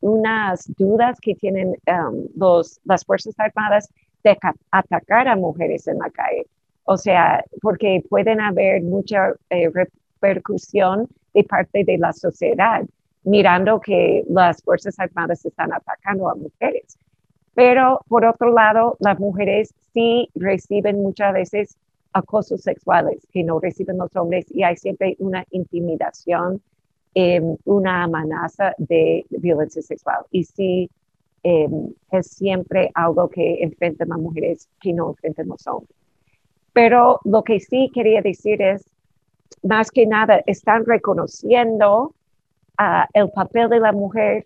unas 0.00 0.70
dudas 0.76 1.18
que 1.20 1.34
tienen 1.34 1.74
em, 1.86 2.28
los, 2.36 2.80
las 2.84 3.04
Fuerzas 3.04 3.34
Armadas 3.38 3.88
de 4.24 4.38
atacar 4.70 5.28
a 5.28 5.36
mujeres 5.36 5.86
en 5.86 5.98
la 5.98 6.10
calle. 6.10 6.46
O 6.84 6.96
sea, 6.96 7.44
porque 7.60 8.02
pueden 8.08 8.40
haber 8.40 8.82
mucha 8.82 9.34
eh, 9.50 9.70
repercusión 9.72 11.08
de 11.34 11.44
parte 11.44 11.84
de 11.84 11.98
la 11.98 12.12
sociedad, 12.12 12.82
mirando 13.24 13.80
que 13.80 14.24
las 14.28 14.62
Fuerzas 14.62 14.98
Armadas 14.98 15.44
están 15.44 15.72
atacando 15.72 16.28
a 16.28 16.34
mujeres. 16.34 16.98
Pero 17.54 18.00
por 18.08 18.24
otro 18.24 18.52
lado, 18.52 18.96
las 19.00 19.18
mujeres 19.18 19.74
sí 19.92 20.28
reciben 20.34 21.02
muchas 21.02 21.32
veces 21.34 21.76
acosos 22.12 22.62
sexuales 22.62 23.26
que 23.32 23.42
no 23.42 23.60
reciben 23.60 23.98
los 23.98 24.14
hombres 24.16 24.46
y 24.50 24.62
hay 24.62 24.76
siempre 24.76 25.16
una 25.18 25.44
intimidación, 25.50 26.62
em, 27.14 27.56
una 27.64 28.04
amenaza 28.04 28.74
de 28.78 29.24
violencia 29.30 29.82
sexual. 29.82 30.24
Y 30.30 30.44
sí, 30.44 30.90
em, 31.42 31.92
es 32.10 32.26
siempre 32.28 32.90
algo 32.94 33.28
que 33.28 33.62
enfrentan 33.62 34.08
las 34.10 34.18
mujeres 34.18 34.68
que 34.80 34.92
no 34.92 35.10
enfrentan 35.10 35.48
los 35.48 35.66
hombres. 35.66 35.96
Pero 36.72 37.20
lo 37.24 37.42
que 37.44 37.60
sí 37.60 37.90
quería 37.92 38.22
decir 38.22 38.62
es, 38.62 38.88
más 39.62 39.90
que 39.90 40.06
nada, 40.06 40.42
están 40.46 40.84
reconociendo 40.86 42.14
ah, 42.78 43.06
el 43.12 43.30
papel 43.30 43.68
de 43.68 43.80
la 43.80 43.92
mujer 43.92 44.44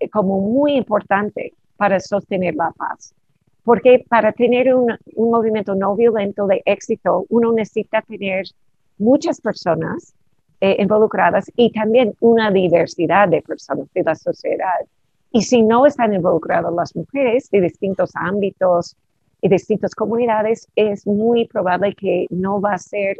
eh, 0.00 0.08
como 0.10 0.40
muy 0.40 0.74
importante 0.76 1.52
para 1.78 1.98
sostener 1.98 2.54
la 2.54 2.70
paz. 2.72 3.14
Porque 3.64 4.04
para 4.06 4.32
tener 4.32 4.74
un, 4.74 4.94
un 5.14 5.30
movimiento 5.30 5.74
no 5.74 5.96
violento 5.96 6.46
de 6.46 6.62
éxito, 6.66 7.24
uno 7.30 7.52
necesita 7.52 8.02
tener 8.02 8.44
muchas 8.98 9.40
personas 9.40 10.14
eh, 10.60 10.76
involucradas 10.80 11.50
y 11.54 11.70
también 11.70 12.14
una 12.20 12.50
diversidad 12.50 13.28
de 13.28 13.42
personas 13.42 13.86
de 13.94 14.02
la 14.02 14.16
sociedad. 14.16 14.80
Y 15.30 15.42
si 15.42 15.62
no 15.62 15.86
están 15.86 16.12
involucradas 16.14 16.74
las 16.74 16.96
mujeres 16.96 17.48
de 17.50 17.60
distintos 17.60 18.10
ámbitos 18.14 18.96
y 19.40 19.48
distintas 19.48 19.94
comunidades, 19.94 20.66
es 20.74 21.06
muy 21.06 21.46
probable 21.46 21.94
que 21.94 22.26
no 22.30 22.60
va 22.60 22.72
a 22.72 22.78
ser 22.78 23.18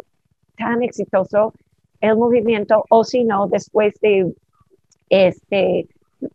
tan 0.56 0.82
exitoso 0.82 1.54
el 2.00 2.16
movimiento 2.16 2.84
o 2.90 3.04
si 3.04 3.22
no, 3.22 3.46
después 3.46 3.94
de 4.00 4.34
este, 5.08 5.86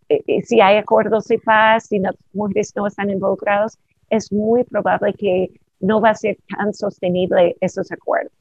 eh, 0.10 0.24
eh, 0.28 0.42
si 0.44 0.62
hay 0.62 0.78
acuerdos 0.78 1.26
de 1.26 1.40
paz, 1.40 1.88
si 1.88 2.00
las 2.00 2.16
mujeres 2.34 2.74
no 2.76 2.88
están 2.88 3.10
involucradas, 3.10 3.78
es 4.10 4.32
muy 4.32 4.64
probable 4.64 5.14
que 5.14 5.52
no 5.80 6.00
va 6.00 6.12
a 6.12 6.16
ser 6.16 6.38
tan 6.56 6.74
sostenible 6.74 7.56
esos 7.60 7.92
acuerdos. 7.92 8.32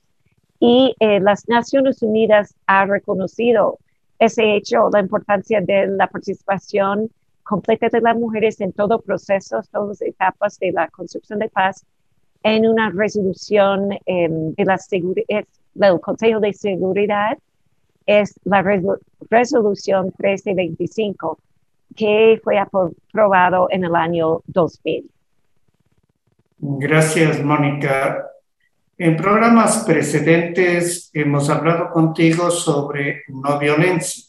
Y 0.61 0.95
eh, 1.01 1.19
las 1.21 1.49
Naciones 1.49 2.03
Unidas 2.03 2.55
ha 2.67 2.87
reconocido 2.87 3.79
ese 4.19 4.55
hecho, 4.55 4.89
la 4.93 5.01
importancia 5.01 5.61
de 5.61 5.89
la 5.89 6.07
participación 6.07 7.11
completa 7.43 7.89
de 7.89 8.01
las 8.01 8.17
mujeres 8.17 8.61
en 8.61 8.73
todo 8.73 9.01
proceso, 9.01 9.61
todas 9.73 9.89
las 9.89 10.03
etapas 10.03 10.59
de 10.61 10.71
la 10.71 10.89
construcción 10.89 11.41
de 11.41 11.49
paz, 11.49 11.85
en 12.45 12.69
una 12.69 12.91
resolución 12.91 13.91
em, 14.07 14.55
de 14.55 14.65
la 14.65 14.79
del 15.75 16.01
Consejo 16.01 16.39
de 16.39 16.53
Seguridad, 16.53 17.39
es 18.07 18.39
la 18.45 18.63
resolución 19.31 20.13
1325, 20.19 21.39
que 21.95 22.41
fue 22.43 22.59
aprobado 22.59 23.69
en 23.71 23.85
el 23.85 23.95
año 23.95 24.41
2000. 24.47 25.11
Gracias, 26.59 27.43
Mónica. 27.43 28.29
En 28.97 29.17
programas 29.17 29.85
precedentes 29.85 31.11
hemos 31.13 31.51
hablado 31.51 31.91
contigo 31.91 32.51
sobre 32.51 33.23
no 33.29 33.59
violencia. 33.59 34.25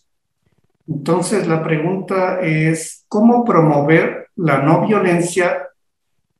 Entonces, 0.87 1.47
la 1.47 1.63
pregunta 1.63 2.41
es, 2.41 3.05
¿cómo 3.07 3.45
promover 3.45 4.29
la 4.35 4.57
no 4.57 4.85
violencia 4.85 5.67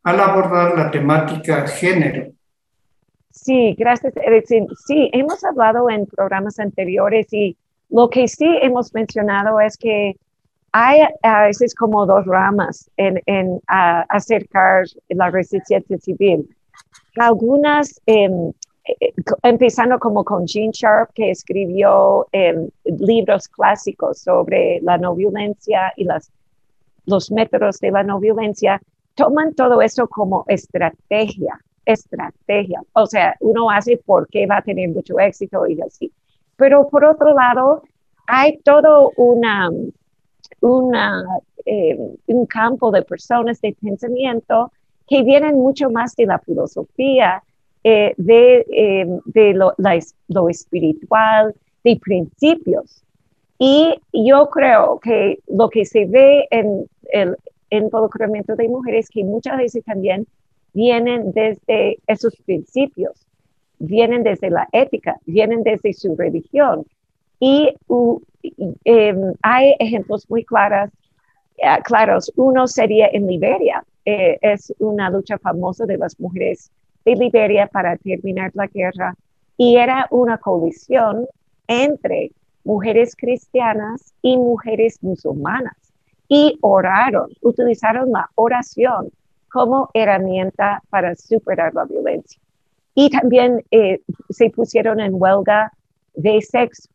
al 0.03 0.19
abordar 0.19 0.75
la 0.75 0.91
temática 0.91 1.67
género? 1.67 2.32
Sí, 3.33 3.73
gracias. 3.73 4.13
Sí, 4.85 5.09
hemos 5.11 5.43
hablado 5.43 5.89
en 5.89 6.05
programas 6.05 6.59
anteriores 6.59 7.33
y 7.33 7.57
lo 7.89 8.07
que 8.09 8.27
sí 8.27 8.45
hemos 8.61 8.93
mencionado 8.93 9.59
es 9.59 9.75
que 9.75 10.15
hay 10.71 11.01
a 11.23 11.41
veces 11.41 11.73
como 11.73 12.05
dos 12.05 12.25
ramas 12.27 12.89
en, 12.95 13.19
acercar 13.67 14.85
la 15.09 15.31
resistencia 15.31 15.97
civil. 15.99 16.47
Algunas, 17.17 17.99
em, 18.05 18.51
eh, 18.85 19.13
empezando 19.41 19.97
como 19.97 20.23
con 20.23 20.45
Jean 20.45 20.69
Sharp, 20.71 21.11
que 21.13 21.31
escribió 21.31 22.27
em, 22.31 22.69
libros 22.85 23.47
clásicos 23.47 24.19
sobre 24.19 24.79
la 24.81 24.99
no 24.99 25.15
violencia 25.15 25.91
y 25.97 26.03
las, 26.03 26.31
los 27.07 27.31
métodos 27.31 27.79
de 27.79 27.91
la 27.91 28.03
no 28.03 28.19
violencia, 28.19 28.79
toman 29.15 29.55
todo 29.55 29.81
eso 29.81 30.07
como 30.07 30.45
estrategia, 30.47 31.59
estrategia. 31.85 32.81
O 32.93 33.05
sea, 33.05 33.35
uno 33.39 33.69
hace 33.69 33.97
porque 34.05 34.45
va 34.47 34.57
a 34.57 34.61
tener 34.61 34.89
mucho 34.89 35.19
éxito 35.19 35.67
y 35.67 35.81
así. 35.81 36.11
Pero 36.55 36.87
por 36.89 37.05
otro 37.05 37.33
lado, 37.33 37.83
hay 38.27 38.57
todo 38.59 39.11
una, 39.17 39.69
una, 40.61 41.23
em, 41.65 42.15
un 42.27 42.45
campo 42.45 42.91
de 42.91 43.01
personas 43.01 43.59
de 43.61 43.75
pensamiento 43.81 44.71
que 45.07 45.23
vienen 45.23 45.55
mucho 45.55 45.89
más 45.89 46.15
de 46.15 46.25
la 46.25 46.39
filosofía, 46.39 47.43
eh, 47.83 48.13
de, 48.17 48.65
eh, 48.71 49.05
de 49.25 49.53
lo, 49.53 49.73
lo, 50.27 50.49
espiritual, 50.49 51.53
de 51.83 51.99
principios. 52.01 53.03
Y 53.59 53.99
yo 54.13 54.49
creo 54.49 54.99
que 54.99 55.39
lo 55.47 55.69
que 55.69 55.85
se 55.85 56.05
ve 56.05 56.47
en 56.49 56.87
el 57.11 57.35
involucramiento 57.69 58.55
de 58.55 58.69
mujeres, 58.69 59.09
que 59.09 59.23
muchas 59.23 59.57
veces 59.57 59.83
también 59.83 60.25
vienen 60.73 61.31
desde 61.31 61.99
esos 62.07 62.35
principios, 62.45 63.25
vienen 63.79 64.23
desde 64.23 64.49
la 64.49 64.67
ética, 64.71 65.17
vienen 65.25 65.63
desde 65.63 65.93
su 65.93 66.15
religión. 66.15 66.85
Y 67.39 67.75
em, 68.85 69.33
hay 69.41 69.75
ejemplos 69.79 70.29
muy 70.29 70.43
claros, 70.43 70.89
eh, 71.57 71.81
claros. 71.83 72.31
Uno 72.35 72.67
sería 72.67 73.07
en 73.11 73.27
Liberia, 73.27 73.83
eh, 74.05 74.37
es 74.41 74.73
una 74.79 75.09
lucha 75.09 75.37
famosa 75.37 75.85
de 75.85 75.97
las 75.97 76.19
mujeres 76.19 76.71
de 77.05 77.15
Liberia 77.15 77.67
para 77.67 77.97
terminar 77.97 78.51
la 78.53 78.67
guerra 78.67 79.15
y 79.57 79.75
era 79.75 80.07
una 80.09 80.37
coalición 80.37 81.27
entre 81.67 82.31
mujeres 82.63 83.15
cristianas 83.15 84.13
y 84.21 84.37
mujeres 84.37 85.01
musulmanas 85.01 85.75
y 86.27 86.57
oraron, 86.61 87.29
utilizaron 87.41 88.11
la 88.11 88.29
oración 88.35 89.09
como 89.53 89.89
herramienta 89.93 90.81
para 90.89 91.15
superar 91.15 91.73
la 91.73 91.85
violencia. 91.85 92.41
Y 92.95 93.09
también 93.09 93.63
eh, 93.71 94.01
se 94.29 94.49
pusieron 94.49 94.99
en 94.99 95.13
huelga 95.13 95.71
de 96.15 96.41
sexo 96.41 96.89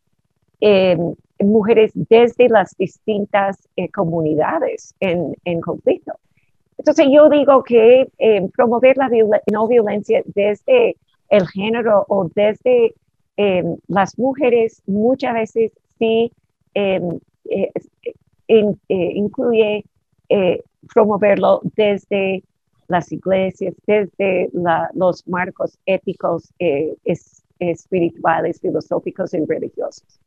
mujeres 1.41 1.93
desde 1.95 2.49
las 2.49 2.77
distintas 2.77 3.69
eh, 3.77 3.89
comunidades 3.91 4.95
en, 5.01 5.37
en 5.45 5.61
conflicto. 5.61 6.13
Entonces 6.79 7.07
yo 7.13 7.29
digo 7.29 7.63
que 7.65 8.09
eh, 8.19 8.49
promover 8.57 8.97
la 8.97 9.11
no 9.53 9.67
violencia 9.67 10.23
desde 10.27 10.97
el 11.29 11.47
género 11.49 12.05
o 12.09 12.31
desde 12.35 12.95
eh, 13.37 13.65
las 13.89 14.19
mujeres 14.19 14.83
muchas 14.87 15.35
veces 15.35 15.73
sí 15.99 16.33
em, 16.75 17.19
eh, 17.51 17.71
incluye 18.89 19.85
promoverlo 20.93 21.61
desde 21.77 22.43
las 22.89 23.13
iglesias, 23.13 23.75
desde 23.87 24.51
los 24.95 25.27
marcos 25.29 25.79
éticos, 25.87 26.53
espirituales, 27.59 28.61
filosóficos 28.61 29.35
y 29.35 29.45
religiosos. 29.45 30.21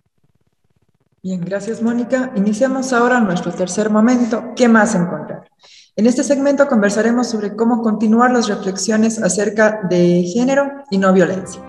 Bien, 1.24 1.42
gracias 1.42 1.82
Mónica. 1.82 2.32
Iniciamos 2.36 2.94
ahora 2.94 3.20
nuestro 3.20 3.52
tercer 3.52 3.90
momento, 3.90 4.54
¿qué 4.56 4.68
más 4.68 4.96
encontrar? 4.96 5.48
En 5.96 6.08
este 6.08 6.24
segmento 6.24 6.68
conversaremos 6.68 7.30
sobre 7.30 7.56
cómo 7.56 7.82
continuar 7.82 8.32
las 8.32 8.48
reflexiones 8.48 9.22
acerca 9.22 9.82
de 9.90 10.24
género 10.24 10.72
y 10.90 10.98
no 10.98 11.14
violencia. 11.14 11.62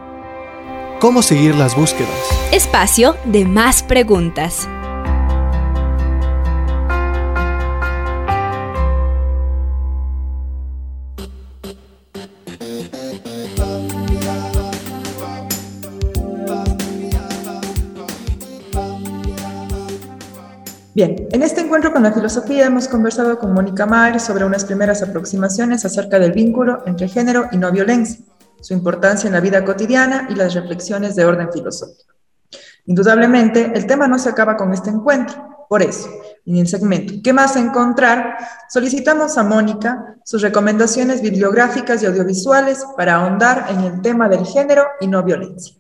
¿Cómo 1.01 1.21
seguir 1.21 1.55
las 1.57 1.77
búsquedas? 1.77 2.11
Espacio 2.53 3.17
de 3.27 3.45
más 3.45 3.83
preguntas. 3.83 4.69
Bien, 21.05 21.27
en 21.33 21.43
este 21.43 21.63
encuentro 21.63 21.93
con 21.93 22.05
la 22.05 22.13
filosofía 22.13 22.67
hemos 22.67 22.87
conversado 22.87 23.37
con 23.37 23.53
Mónica 23.53 23.87
Mar 23.87 24.21
sobre 24.21 24.45
unas 24.45 24.65
primeras 24.65 25.03
aproximaciones 25.03 25.85
acerca 25.85 26.21
del 26.21 26.31
vínculo 26.31 26.85
entre 26.87 27.09
género 27.09 27.49
y 27.51 27.57
no 27.57 27.73
violencia, 27.73 28.25
su 28.61 28.73
importancia 28.73 29.27
en 29.27 29.33
la 29.33 29.41
vida 29.41 29.65
cotidiana 29.65 30.29
y 30.31 30.37
las 30.37 30.55
reflexiones 30.55 31.17
de 31.17 31.25
orden 31.25 31.53
filosófico. 31.53 32.15
Indudablemente, 32.87 33.73
el 33.75 33.85
tema 33.85 34.07
no 34.07 34.17
se 34.17 34.29
acaba 34.29 34.57
con 34.57 34.73
este 34.73 34.91
encuentro. 34.91 35.67
Por 35.69 35.83
eso, 35.83 36.09
en 36.47 36.59
el 36.59 36.69
segmento 36.69 37.15
¿Qué 37.25 37.33
más 37.33 37.57
encontrar? 37.57 38.37
solicitamos 38.69 39.37
a 39.39 39.43
Mónica 39.43 40.15
sus 40.23 40.41
recomendaciones 40.41 41.21
bibliográficas 41.21 42.01
y 42.05 42.07
audiovisuales 42.07 42.87
para 42.97 43.17
ahondar 43.17 43.67
en 43.71 43.81
el 43.81 44.03
tema 44.03 44.29
del 44.29 44.47
género 44.47 44.85
y 45.01 45.09
no 45.09 45.25
violencia. 45.25 45.75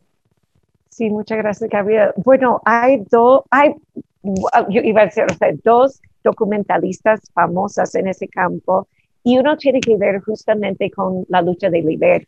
Sí, 0.88 1.08
muchas 1.10 1.38
gracias, 1.38 1.70
Gabriel. 1.70 2.10
Bueno, 2.16 2.60
hay, 2.64 3.06
dos, 3.08 3.42
hay 3.50 3.76
yo 4.22 4.80
iba 4.82 5.02
a 5.02 5.04
decir, 5.06 5.24
o 5.24 5.34
sea, 5.34 5.48
dos 5.64 6.00
documentalistas 6.22 7.20
famosas 7.34 7.94
en 7.94 8.08
ese 8.08 8.28
campo 8.28 8.86
y 9.24 9.38
uno 9.38 9.56
tiene 9.56 9.80
que 9.80 9.96
ver 9.96 10.20
justamente 10.20 10.90
con 10.90 11.24
la 11.28 11.42
lucha 11.42 11.70
de 11.70 11.82
Liber. 11.82 12.26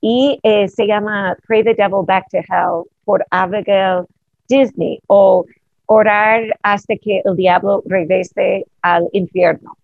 Y 0.00 0.38
eh, 0.42 0.68
se 0.68 0.86
llama 0.86 1.36
Pray 1.46 1.62
the 1.62 1.74
Devil 1.74 2.04
Back 2.06 2.28
to 2.30 2.38
Hell 2.38 2.84
por 3.04 3.24
Abigail 3.30 4.06
Disney 4.48 5.00
o 5.06 5.44
Orar 5.86 6.42
hasta 6.62 6.94
que 6.96 7.20
el 7.24 7.36
diablo 7.36 7.82
regrese 7.84 8.64
al 8.80 9.08
infierno. 9.12 9.76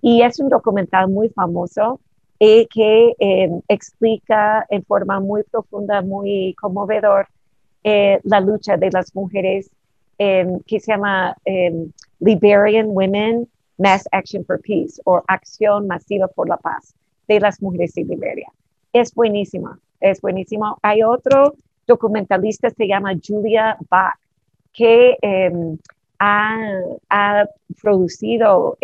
Y 0.00 0.22
es 0.22 0.38
un 0.38 0.50
documental 0.50 1.08
muy 1.08 1.30
famoso 1.30 2.00
eh, 2.38 2.66
que 2.68 3.14
eh, 3.18 3.50
explica 3.68 4.66
en 4.68 4.84
forma 4.84 5.20
muy 5.20 5.42
profunda, 5.44 6.02
muy 6.02 6.54
conmovedor, 6.60 7.28
la 7.82 8.40
lucha 8.40 8.78
de 8.78 8.90
las 8.90 9.14
mujeres 9.14 9.70
em, 10.18 10.60
que 10.66 10.80
se 10.80 10.92
llama 10.92 11.36
em, 11.44 11.90
Liberian 12.20 12.88
Women 12.88 13.48
Mass 13.78 14.04
Action 14.12 14.44
for 14.44 14.60
Peace 14.60 15.00
o 15.04 15.22
Acción 15.28 15.86
Masiva 15.86 16.28
por 16.28 16.48
la 16.48 16.56
Paz 16.56 16.94
de 17.28 17.40
las 17.40 17.60
Mujeres 17.60 17.94
de 17.94 18.04
Liberia. 18.04 18.48
Es 18.92 19.14
buenísima, 19.14 19.78
es 20.00 20.20
buenísimo. 20.20 20.78
Hay 20.82 21.02
otro 21.02 21.54
documentalista, 21.86 22.70
se 22.70 22.86
llama 22.86 23.12
Julia 23.22 23.76
Bach, 23.90 24.14
que 24.72 25.16
em, 25.22 25.78
ha, 26.18 27.44
producido 27.82 28.78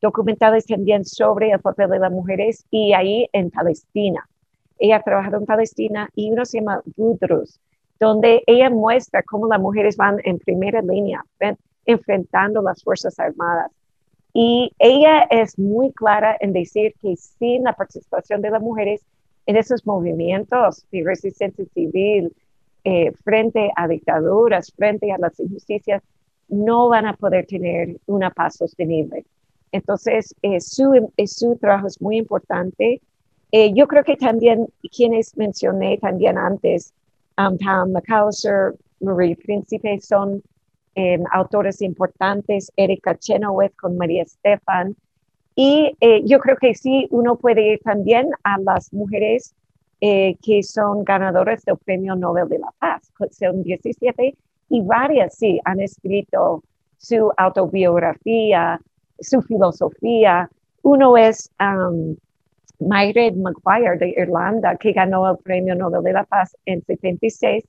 documentales 0.00 0.66
también 0.66 1.04
sobre 1.04 1.50
el 1.50 1.60
papel 1.60 1.90
de 1.90 1.98
las 1.98 2.12
mujeres 2.12 2.64
y 2.70 2.92
ahí 2.92 3.28
en 3.32 3.50
Palestina. 3.50 4.26
Ella 4.78 4.96
ha 4.96 5.02
trabajado 5.02 5.36
en 5.36 5.46
Palestina 5.46 6.08
y 6.14 6.30
uno 6.30 6.44
se 6.44 6.58
llama 6.58 6.82
Budrus, 6.96 7.60
donde 8.00 8.42
ella 8.46 8.70
muestra 8.70 9.22
cómo 9.22 9.46
las 9.46 9.60
mujeres 9.60 9.96
van 9.96 10.16
en 10.24 10.38
primera 10.38 10.80
línea 10.80 11.22
enfrentando 11.84 12.62
las 12.62 12.82
Fuerzas 12.82 13.18
Armadas. 13.20 13.70
Y 14.32 14.72
ella 14.78 15.22
es 15.30 15.58
muy 15.58 15.92
clara 15.92 16.36
en 16.40 16.52
decir 16.52 16.94
que 17.02 17.16
sin 17.16 17.64
la 17.64 17.74
participación 17.74 18.40
de 18.40 18.50
las 18.50 18.62
mujeres 18.62 19.02
en 19.46 19.56
esos 19.56 19.84
movimientos 19.86 20.86
de 20.90 21.02
resistencia 21.04 21.64
civil 21.74 22.32
eh, 22.84 23.12
frente 23.24 23.70
a 23.76 23.88
dictaduras, 23.88 24.72
frente 24.72 25.12
a 25.12 25.18
las 25.18 25.38
injusticias, 25.38 26.02
no 26.48 26.88
van 26.88 27.06
a 27.06 27.14
poder 27.14 27.46
tener 27.46 27.96
una 28.06 28.30
paz 28.30 28.56
sostenible. 28.56 29.24
Entonces, 29.72 30.34
eh, 30.42 30.60
su, 30.60 31.10
eh, 31.16 31.26
su, 31.26 31.56
trabajo 31.56 31.88
es 31.88 32.00
muy 32.00 32.16
importante. 32.16 33.00
Yo 33.52 33.88
creo 33.88 34.04
que 34.04 34.16
también 34.16 34.68
quienes 34.96 35.36
mencioné 35.36 35.98
también 35.98 36.38
antes, 36.38 36.94
um, 37.38 37.56
Tom 37.58 37.92
McAllister, 37.92 38.74
Marie 39.00 39.36
Príncipe, 39.36 40.00
son 40.00 40.42
em, 40.94 41.24
autores 41.32 41.80
importantes, 41.82 42.70
Erika 42.76 43.16
Chenoweth 43.16 43.74
con 43.76 43.96
María 43.96 44.22
Estefan. 44.22 44.96
Y 45.56 45.94
yo 46.24 46.38
creo 46.38 46.56
que 46.56 46.74
sí, 46.74 47.06
uno 47.10 47.36
puede 47.36 47.72
ir 47.72 47.80
también 47.80 48.30
a 48.44 48.58
las 48.58 48.92
mujeres 48.94 49.54
que 50.00 50.62
son 50.62 51.04
ganadoras 51.04 51.62
del 51.64 51.76
Premio 51.76 52.16
Nobel 52.16 52.48
de 52.48 52.60
la 52.60 52.72
Paz, 52.78 53.12
son 53.32 53.62
17, 53.62 54.36
y 54.70 54.80
varias 54.80 55.34
sí 55.36 55.60
han 55.64 55.80
escrito 55.80 56.62
su 56.96 57.32
autobiografía, 57.36 58.80
su 59.18 59.42
filosofía. 59.42 60.48
Uno 60.82 61.16
es 61.16 61.50
um, 61.60 62.16
Mayred 62.80 63.36
McGuire 63.36 63.98
de 63.98 64.14
Irlanda, 64.16 64.76
que 64.76 64.92
ganó 64.92 65.30
el 65.30 65.36
Premio 65.38 65.74
Nobel 65.74 66.02
de 66.02 66.12
la 66.12 66.24
Paz 66.24 66.56
en 66.66 66.82
76, 66.82 67.64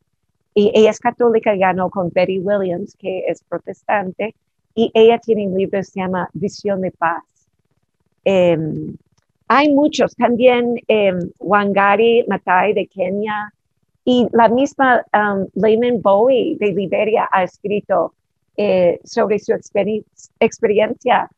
y 0.54 0.71
ella 0.74 0.89
es 0.89 1.00
católica, 1.00 1.56
ganó 1.56 1.89
con 1.89 2.10
Betty 2.12 2.39
Williams, 2.39 2.95
que 2.97 3.26
es 3.28 3.43
protestante, 3.43 4.36
y 4.76 4.91
ella 4.93 5.17
tiene 5.19 5.47
un 5.47 5.58
libro 5.58 5.80
que 5.80 5.84
se 5.84 6.00
llama 6.00 6.30
Visión 6.34 6.82
de 6.82 6.91
Paz. 6.91 7.24
Em, 8.24 8.95
hay 9.47 9.74
muchos, 9.74 10.15
también 10.15 10.76
um, 10.88 11.30
Wangari 11.39 12.26
Matai 12.28 12.74
de 12.74 12.88
Kenia, 12.88 13.54
y 14.06 14.28
la 14.32 14.47
misma 14.47 15.06
um, 15.13 15.47
Lehman 15.54 16.02
Bowie 16.02 16.58
de 16.58 16.74
Liberia 16.74 17.30
ha 17.32 17.43
escrito 17.43 18.13
eh, 18.58 19.00
sobre 19.04 19.39
su 19.39 19.54
experiencia 20.39 21.30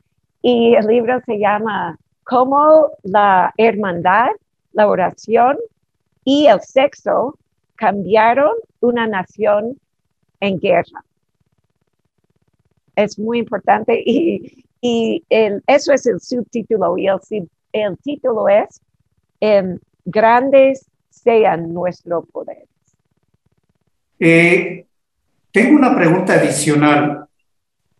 y 0.42 0.74
el 0.74 0.86
libro 0.86 1.20
se 1.24 1.38
llama 1.38 1.98
Cómo 2.24 2.90
la 3.02 3.52
hermandad, 3.56 4.30
la 4.72 4.88
oración 4.88 5.58
y 6.24 6.46
el 6.46 6.60
sexo 6.60 7.38
cambiaron 7.76 8.54
una 8.80 9.06
nación 9.06 9.78
en 10.40 10.58
guerra. 10.58 11.04
Es 12.96 13.18
muy 13.18 13.38
importante 13.38 14.02
y, 14.06 14.50
eso 15.66 15.94
es 15.94 16.06
el 16.06 16.20
subtítulo 16.20 16.98
y 16.98 17.06
el, 17.06 17.98
título 18.02 18.48
es 18.48 18.82
Grandes 20.04 20.86
sean 21.08 21.72
nuestro 21.72 22.22
poder. 22.22 22.66
Eh, 24.18 24.86
tengo 25.50 25.76
una 25.76 25.94
pregunta 25.96 26.34
adicional 26.34 27.26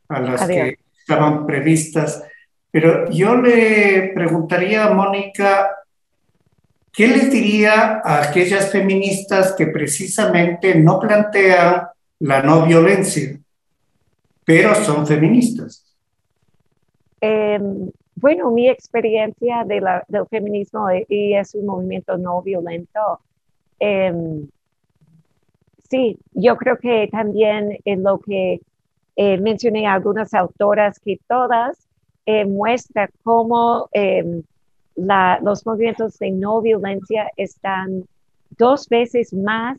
a 0.08 0.20
las 0.20 0.46
que 0.46 0.78
estaban 0.98 1.46
previstas. 1.46 2.22
Pero 2.74 3.08
yo 3.08 3.36
le 3.36 4.10
preguntaría 4.12 4.86
a 4.86 4.92
Mónica, 4.92 5.70
¿qué 6.92 7.06
les 7.06 7.30
diría 7.30 8.02
a 8.04 8.24
aquellas 8.24 8.72
feministas 8.72 9.52
que 9.52 9.68
precisamente 9.68 10.74
no 10.74 10.98
plantean 10.98 11.86
la 12.18 12.42
no 12.42 12.66
violencia, 12.66 13.38
pero 14.44 14.74
son 14.74 15.06
feministas? 15.06 15.86
Em, 17.20 17.92
bueno, 18.16 18.50
mi 18.50 18.68
experiencia 18.68 19.62
del 19.64 19.84
feminismo 20.28 20.88
y 21.08 21.36
es 21.36 21.54
un 21.54 21.66
movimiento 21.66 22.18
no 22.18 22.42
violento. 22.42 23.20
Em, 23.78 24.48
sí, 25.88 26.18
yo 26.32 26.56
creo 26.56 26.76
que 26.78 27.06
también 27.06 27.78
en 27.84 28.02
lo 28.02 28.18
que 28.18 28.60
eh, 29.14 29.38
mencioné 29.38 29.86
algunas 29.86 30.34
autoras 30.34 30.98
que 30.98 31.20
todas 31.28 31.83
eh, 32.26 32.44
muestra 32.44 33.10
cómo 33.22 33.88
em, 33.92 34.42
los 34.96 35.66
movimientos 35.66 36.18
de 36.18 36.30
no 36.30 36.60
violencia 36.60 37.28
están 37.36 38.04
dos 38.58 38.88
veces 38.88 39.32
más 39.34 39.78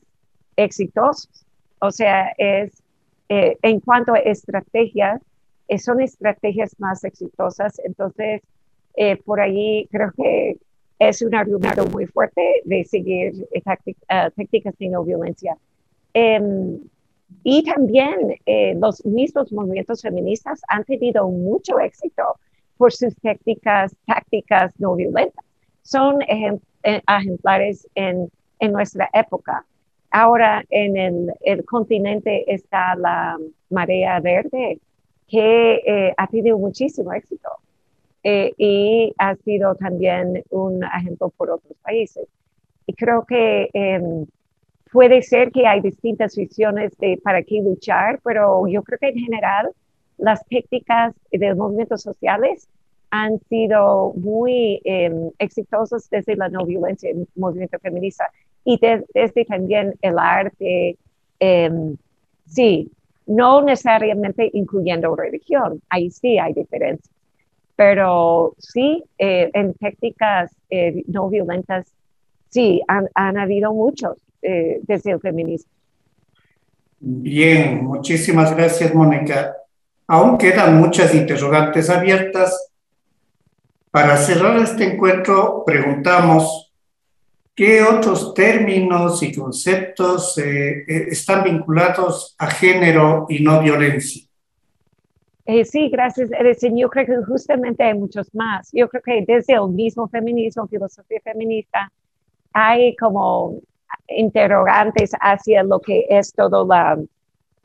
exitosos. 0.55 1.45
O 1.79 1.91
sea, 1.91 2.33
es 2.37 2.81
eh, 3.29 3.57
en 3.61 3.79
cuanto 3.79 4.13
a 4.13 4.19
estrategias, 4.19 5.21
eh, 5.67 5.79
son 5.79 6.01
estrategias 6.01 6.75
más 6.79 7.03
exitosas. 7.03 7.79
Entonces, 7.83 8.41
por 9.25 9.41
ahí 9.41 9.87
creo 9.91 10.11
que 10.15 10.57
es 10.99 11.21
un 11.21 11.35
argumento 11.35 11.85
muy 11.87 12.05
fuerte 12.05 12.61
de 12.63 12.85
seguir 12.85 13.33
tácticas 14.35 14.77
de 14.77 14.87
no 14.89 15.03
violencia. 15.03 15.57
Em, 16.13 16.79
y 17.43 17.63
también 17.63 18.35
eh, 18.45 18.75
los 18.75 19.05
mismos 19.05 19.51
movimientos 19.51 20.01
feministas 20.01 20.61
han 20.67 20.83
tenido 20.83 21.27
mucho 21.29 21.79
éxito 21.79 22.23
por 22.77 22.91
sus 22.91 23.15
técnicas, 23.17 23.95
tácticas 24.05 24.73
no 24.79 24.95
violentas. 24.95 25.43
Son 25.81 26.21
eh, 26.23 26.59
ejemplares 26.83 27.87
en, 27.95 28.29
en, 28.59 28.71
nuestra 28.71 29.09
época. 29.13 29.65
Ahora 30.11 30.63
en 30.69 30.97
el, 30.97 31.33
el, 31.41 31.65
continente 31.65 32.51
está 32.51 32.95
la 32.95 33.37
marea 33.69 34.19
verde, 34.19 34.79
que 35.27 35.75
eh, 35.85 36.13
ha 36.17 36.27
tenido 36.27 36.57
muchísimo 36.57 37.13
éxito 37.13 37.49
y 38.27 39.13
ha 39.19 39.35
sido 39.35 39.75
también 39.75 40.43
un 40.49 40.83
ejemplo 40.83 41.29
por 41.29 41.51
otros 41.51 41.77
países. 41.83 42.27
Y 42.87 42.93
creo 42.93 43.23
que 43.23 43.69
em, 43.73 44.25
puede 44.95 45.21
ser 45.23 45.51
que 45.51 45.67
hay 45.67 45.81
distintas 45.81 46.37
visiones 46.37 46.97
de 46.99 47.19
para 47.21 47.43
qué 47.43 47.61
luchar, 47.61 48.21
pero 48.23 48.65
yo 48.65 48.81
creo 48.81 48.97
que 48.97 49.09
en 49.09 49.17
general 49.17 49.71
las 50.17 50.45
técnicas 50.45 51.13
de 51.29 51.49
los 51.49 51.57
movimientos 51.57 52.01
sociales 52.01 52.69
han 53.09 53.37
sido 53.49 54.13
muy 54.15 54.79
em, 54.85 55.31
exitosas 55.37 56.09
desde 56.09 56.37
la 56.37 56.47
no 56.47 56.65
violencia 56.65 57.09
el 57.09 57.27
movimiento 57.35 57.77
feminista 57.79 58.31
y 58.63 58.79
desde 58.79 59.43
también 59.43 59.95
el 60.01 60.17
arte. 60.17 60.97
Em, 61.39 61.97
sí, 62.45 62.89
no 63.25 63.61
necesariamente 63.63 64.49
incluyendo 64.53 65.13
religión, 65.13 65.81
ahí 65.89 66.09
sí 66.09 66.39
hay 66.39 66.53
diferencias, 66.53 67.13
pero 67.75 68.55
sí 68.59 69.03
eh, 69.17 69.49
en 69.53 69.73
técnicas 69.73 70.55
eh, 70.69 71.03
no 71.07 71.29
violentas, 71.29 71.93
sí, 72.47 72.81
han, 72.87 73.09
han 73.13 73.37
habido 73.37 73.73
muchos 73.73 74.24
eh, 74.45 74.79
desde 74.83 75.11
el 75.11 75.19
feminismo. 75.19 75.71
Bien, 76.99 77.83
muchísimas 77.83 78.55
gracias, 78.55 78.93
Mónica. 78.93 79.55
Aún 80.07 80.37
quedan 80.37 80.77
muchas 80.77 81.13
interrogantes 81.15 81.89
abiertas. 81.89 82.71
Para 83.89 84.17
cerrar 84.17 84.57
este 84.57 84.93
encuentro, 84.93 85.63
preguntamos 85.65 86.71
qué 87.55 87.81
otros 87.81 88.33
términos 88.33 89.23
y 89.23 89.33
conceptos 89.33 90.37
eh, 90.37 90.83
eh, 90.87 91.07
están 91.09 91.43
vinculados 91.43 92.35
a 92.37 92.47
género 92.47 93.25
y 93.29 93.41
no 93.41 93.61
violencia. 93.61 94.23
sí, 95.63 95.89
gracias, 95.89 96.29
Yo 96.73 96.89
creo 96.89 97.05
que 97.05 97.25
justamente 97.25 97.83
hay 97.83 97.93
muchos 97.93 98.33
más. 98.35 98.69
Yo 98.73 98.87
creo 98.89 99.01
que 99.01 99.25
desde 99.27 99.53
el 99.53 99.69
mismo 99.69 100.07
feminismo, 100.07 100.67
filosofía 100.67 101.19
feminista, 101.23 101.91
hay 102.53 102.95
como 102.95 103.59
interrogantes 104.07 105.11
hacia 105.19 105.63
lo 105.63 105.79
que 105.79 106.05
es 106.09 106.33
todo 106.33 106.65
la, 106.65 106.97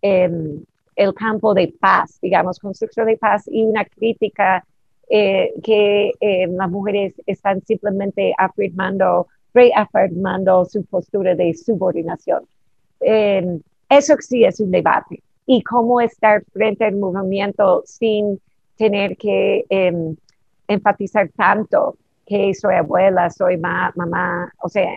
em, 0.03 0.65
el 0.97 1.15
campo 1.15 1.55
de 1.55 1.73
paz, 1.81 2.19
digamos, 2.21 2.59
construcción 2.59 3.07
de 3.07 3.17
paz 3.17 3.45
y 3.47 3.65
una 3.65 3.85
crítica 3.85 4.65
eh, 5.09 5.53
que 5.63 6.13
em, 6.21 6.55
las 6.57 6.71
mujeres 6.71 7.15
están 7.27 7.61
simplemente 7.63 8.33
afirmando, 8.39 9.27
reafirmando 9.53 10.65
su 10.65 10.85
postura 10.85 11.35
de 11.35 11.53
subordinación. 11.55 12.45
Em, 13.01 13.61
eso 13.89 14.15
sí 14.21 14.45
es 14.45 14.61
un 14.61 14.71
debate 14.71 15.23
y 15.47 15.63
cómo 15.63 16.01
estar 16.01 16.45
frente 16.53 16.85
al 16.85 16.97
movimiento 16.97 17.83
sin 17.85 18.41
tener 18.77 19.17
que 19.17 19.65
enfatizar 20.69 21.29
tanto 21.37 21.97
que 22.25 22.55
soy 22.55 22.77
abuela, 22.77 23.29
soy 23.31 23.57
mamá, 23.57 24.53
o 24.63 24.69
sea, 24.69 24.97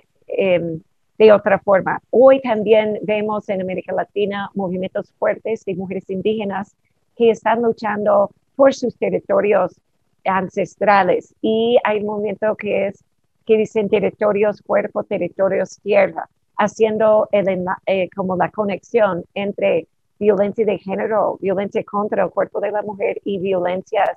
de 1.24 1.32
otra 1.32 1.58
forma. 1.60 2.02
Hoy 2.10 2.42
también 2.42 3.00
vemos 3.04 3.48
en 3.48 3.62
América 3.62 3.94
Latina 3.94 4.52
movimientos 4.56 5.14
fuertes 5.18 5.64
de 5.64 5.74
mujeres 5.74 6.10
indígenas 6.10 6.76
que 7.16 7.30
están 7.30 7.62
luchando 7.62 8.30
por 8.58 8.74
sus 8.74 8.98
territorios 8.98 9.80
ancestrales 10.26 11.34
y 11.42 11.78
hay 11.86 12.00
un 12.00 12.08
movimiento 12.08 12.56
que 12.58 12.88
es 12.88 13.06
que 13.46 13.58
dicen 13.58 13.88
territorios 13.88 14.62
cuerpo, 14.62 15.06
territorios 15.06 15.80
tierra, 15.82 16.28
haciendo 16.58 17.30
el, 17.32 17.66
eh, 17.86 18.10
como 18.14 18.36
la 18.36 18.50
conexión 18.52 19.24
entre 19.34 19.88
violencia 20.20 20.66
de 20.66 20.78
género, 20.78 21.38
violencia 21.40 21.84
contra 21.86 22.26
el 22.26 22.32
cuerpo 22.32 22.60
de 22.60 22.72
la 22.72 22.82
mujer 22.82 23.22
y 23.24 23.40
violencias, 23.40 24.10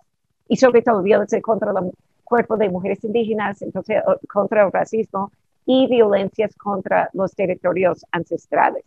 y 0.48 0.56
sobre 0.56 0.82
todo 0.82 1.02
violencia 1.02 1.40
contra 1.40 1.70
el 1.70 1.92
cuerpo 2.24 2.56
de 2.56 2.68
mujeres 2.68 3.02
indígenas, 3.04 3.62
entonces 3.62 4.02
contra 4.28 4.64
el 4.64 4.72
racismo 4.72 5.30
y 5.66 5.88
violencias 5.88 6.54
contra 6.56 7.10
los 7.12 7.34
territorios 7.34 8.06
ancestrales. 8.12 8.84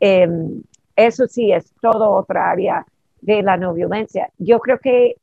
Em, 0.00 0.62
eso 0.96 1.26
sí 1.28 1.52
es 1.52 1.72
todo 1.80 2.10
otra 2.10 2.50
área 2.50 2.86
de 3.20 3.42
la 3.42 3.56
no 3.58 3.74
violencia. 3.74 4.30
Yo 4.38 4.58
creo 4.58 4.78
que 4.78 5.16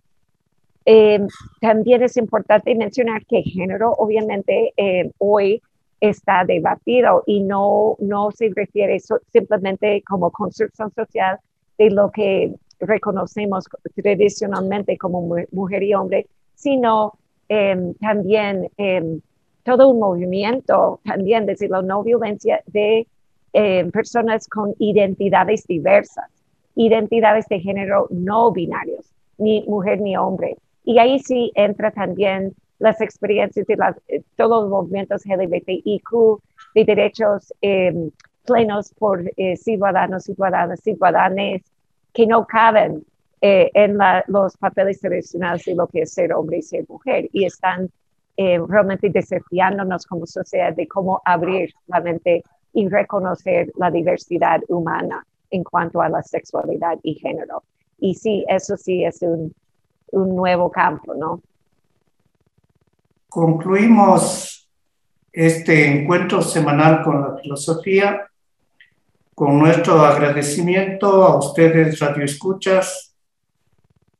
em, 0.85 1.27
también 1.59 2.03
es 2.03 2.15
importante 2.17 2.75
mencionar 2.75 3.25
que 3.25 3.41
género 3.41 3.93
obviamente 3.93 4.73
em, 4.77 5.11
hoy 5.17 5.61
está 5.99 6.43
debatido 6.45 7.23
y 7.25 7.41
no, 7.41 7.95
no 7.99 8.31
se 8.31 8.51
refiere 8.53 8.99
simplemente 9.31 10.03
como 10.03 10.29
construcción 10.31 10.91
social 10.93 11.39
de 11.77 11.89
lo 11.89 12.11
que 12.11 12.53
reconocemos 12.79 13.65
tradicionalmente 13.95 14.97
como 14.97 15.35
mujer 15.51 15.83
y 15.83 15.93
hombre, 15.93 16.27
sino 16.55 17.13
también 18.01 18.69
todo 19.63 19.89
un 19.89 19.99
movimiento 19.99 20.99
también 21.03 21.45
de 21.45 21.55
la 21.69 21.81
no 21.81 22.03
violencia 22.03 22.61
de 22.67 23.07
eh, 23.53 23.85
personas 23.91 24.47
con 24.47 24.75
identidades 24.79 25.65
diversas, 25.67 26.25
identidades 26.75 27.47
de 27.47 27.59
género 27.59 28.07
no 28.09 28.51
binarios, 28.51 29.11
ni 29.37 29.63
mujer 29.67 30.01
ni 30.01 30.17
hombre. 30.17 30.57
Y 30.83 30.99
ahí 30.99 31.19
sí 31.19 31.51
entra 31.55 31.91
también 31.91 32.53
las 32.79 32.99
experiencias 32.99 33.65
de 33.65 33.77
eh, 34.07 34.21
todos 34.35 34.63
los 34.63 34.69
movimientos 34.69 35.25
LGBTIQ, 35.25 36.41
de 36.75 36.85
derechos 36.85 37.53
em, 37.61 38.09
plenos 38.45 38.91
por 38.97 39.23
eh, 39.37 39.55
ciudadanos, 39.55 40.23
ciudadanas, 40.23 40.81
ciudadanas, 40.81 41.61
que 42.13 42.27
no 42.27 42.45
caben 42.45 43.05
en 43.45 43.97
los 44.27 44.55
papeles 44.55 45.01
tradicionales 45.01 45.65
de 45.65 45.75
lo 45.75 45.85
que 45.87 46.03
es 46.03 46.13
ser 46.13 46.31
hombre 46.31 46.59
y 46.59 46.61
ser 46.61 46.85
mujer, 46.87 47.27
y 47.33 47.43
están 47.43 47.89
eh, 48.37 48.59
realmente 48.67 49.09
desafiándonos 49.09 50.05
como 50.05 50.25
sociedad 50.25 50.73
de 50.73 50.87
cómo 50.87 51.21
abrir 51.25 51.73
la 51.87 52.01
mente 52.01 52.43
y 52.73 52.87
reconocer 52.87 53.71
la 53.77 53.91
diversidad 53.91 54.61
humana 54.67 55.25
en 55.51 55.63
cuanto 55.63 56.01
a 56.01 56.09
la 56.09 56.23
sexualidad 56.23 56.97
y 57.03 57.15
género. 57.15 57.63
Y 57.99 58.15
sí, 58.15 58.43
eso 58.47 58.75
sí 58.75 59.03
es 59.03 59.21
un, 59.21 59.53
un 60.11 60.35
nuevo 60.35 60.71
campo, 60.71 61.13
¿no? 61.13 61.41
Concluimos 63.29 64.69
este 65.31 65.87
encuentro 65.87 66.41
semanal 66.41 67.03
con 67.03 67.21
la 67.21 67.37
filosofía 67.37 68.27
con 69.35 69.57
nuestro 69.57 70.01
agradecimiento 70.01 71.23
a 71.23 71.37
ustedes, 71.37 71.99
Radio 71.99 72.23
Escuchas, 72.23 73.15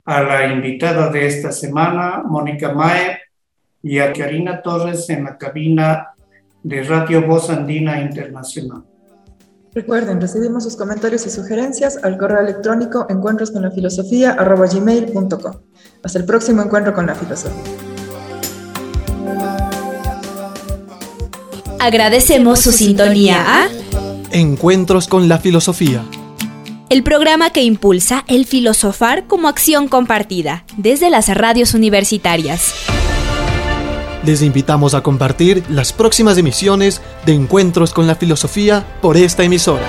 a 0.06 0.21
la 0.21 0.47
invitada 0.47 1.10
de 1.10 1.28
esta 1.28 1.52
semana, 1.52 2.23
Mónica 2.26 2.73
Mae, 2.73 3.19
y 3.84 4.00
a 4.00 4.13
Karina 4.13 4.62
Torres 4.62 5.10
en 5.10 5.26
la 5.26 5.38
cabina 5.38 6.13
de 6.63 6.84
Radio 6.84 7.28
Voz 7.28 7.50
Andina 7.50 8.02
Internacional. 8.02 8.84
Recuerden, 9.74 10.22
recibimos 10.22 10.63
sus 10.63 10.76
comentarios 10.76 11.26
y 11.26 11.30
sugerencias 11.30 12.00
al 12.04 12.17
correo 12.17 12.39
electrónico 12.39 13.08
encuentros 13.10 13.52
con 13.52 13.63
la 13.63 13.72
filosofía 13.72 14.38
Hasta 16.04 16.19
el 16.19 16.26
próximo 16.26 16.62
encuentro 16.62 16.93
con 16.93 17.08
la 17.08 17.15
filosofía. 17.15 17.62
Agradecemos 21.80 22.60
su 22.60 22.72
sintonía 22.72 23.43
a 23.46 23.67
Encuentros 24.32 25.08
con 25.08 25.28
la 25.28 25.39
filosofía. 25.39 26.04
El 26.89 27.04
programa 27.04 27.50
que 27.50 27.63
impulsa 27.63 28.24
el 28.28 28.46
filosofar 28.46 29.28
como 29.28 29.48
acción 29.48 29.88
compartida 29.88 30.63
desde 30.78 31.10
las 31.10 31.28
radios 31.36 31.74
universitarias. 31.74 32.92
Les 34.25 34.41
invitamos 34.41 34.93
a 34.93 35.01
compartir 35.01 35.63
las 35.69 35.91
próximas 35.91 36.38
emisiones 36.38 37.01
de 37.25 37.33
Encuentros 37.33 37.93
con 37.93 38.07
la 38.07 38.15
Filosofía 38.15 38.86
por 39.01 39.17
esta 39.17 39.43
emisora. 39.43 39.86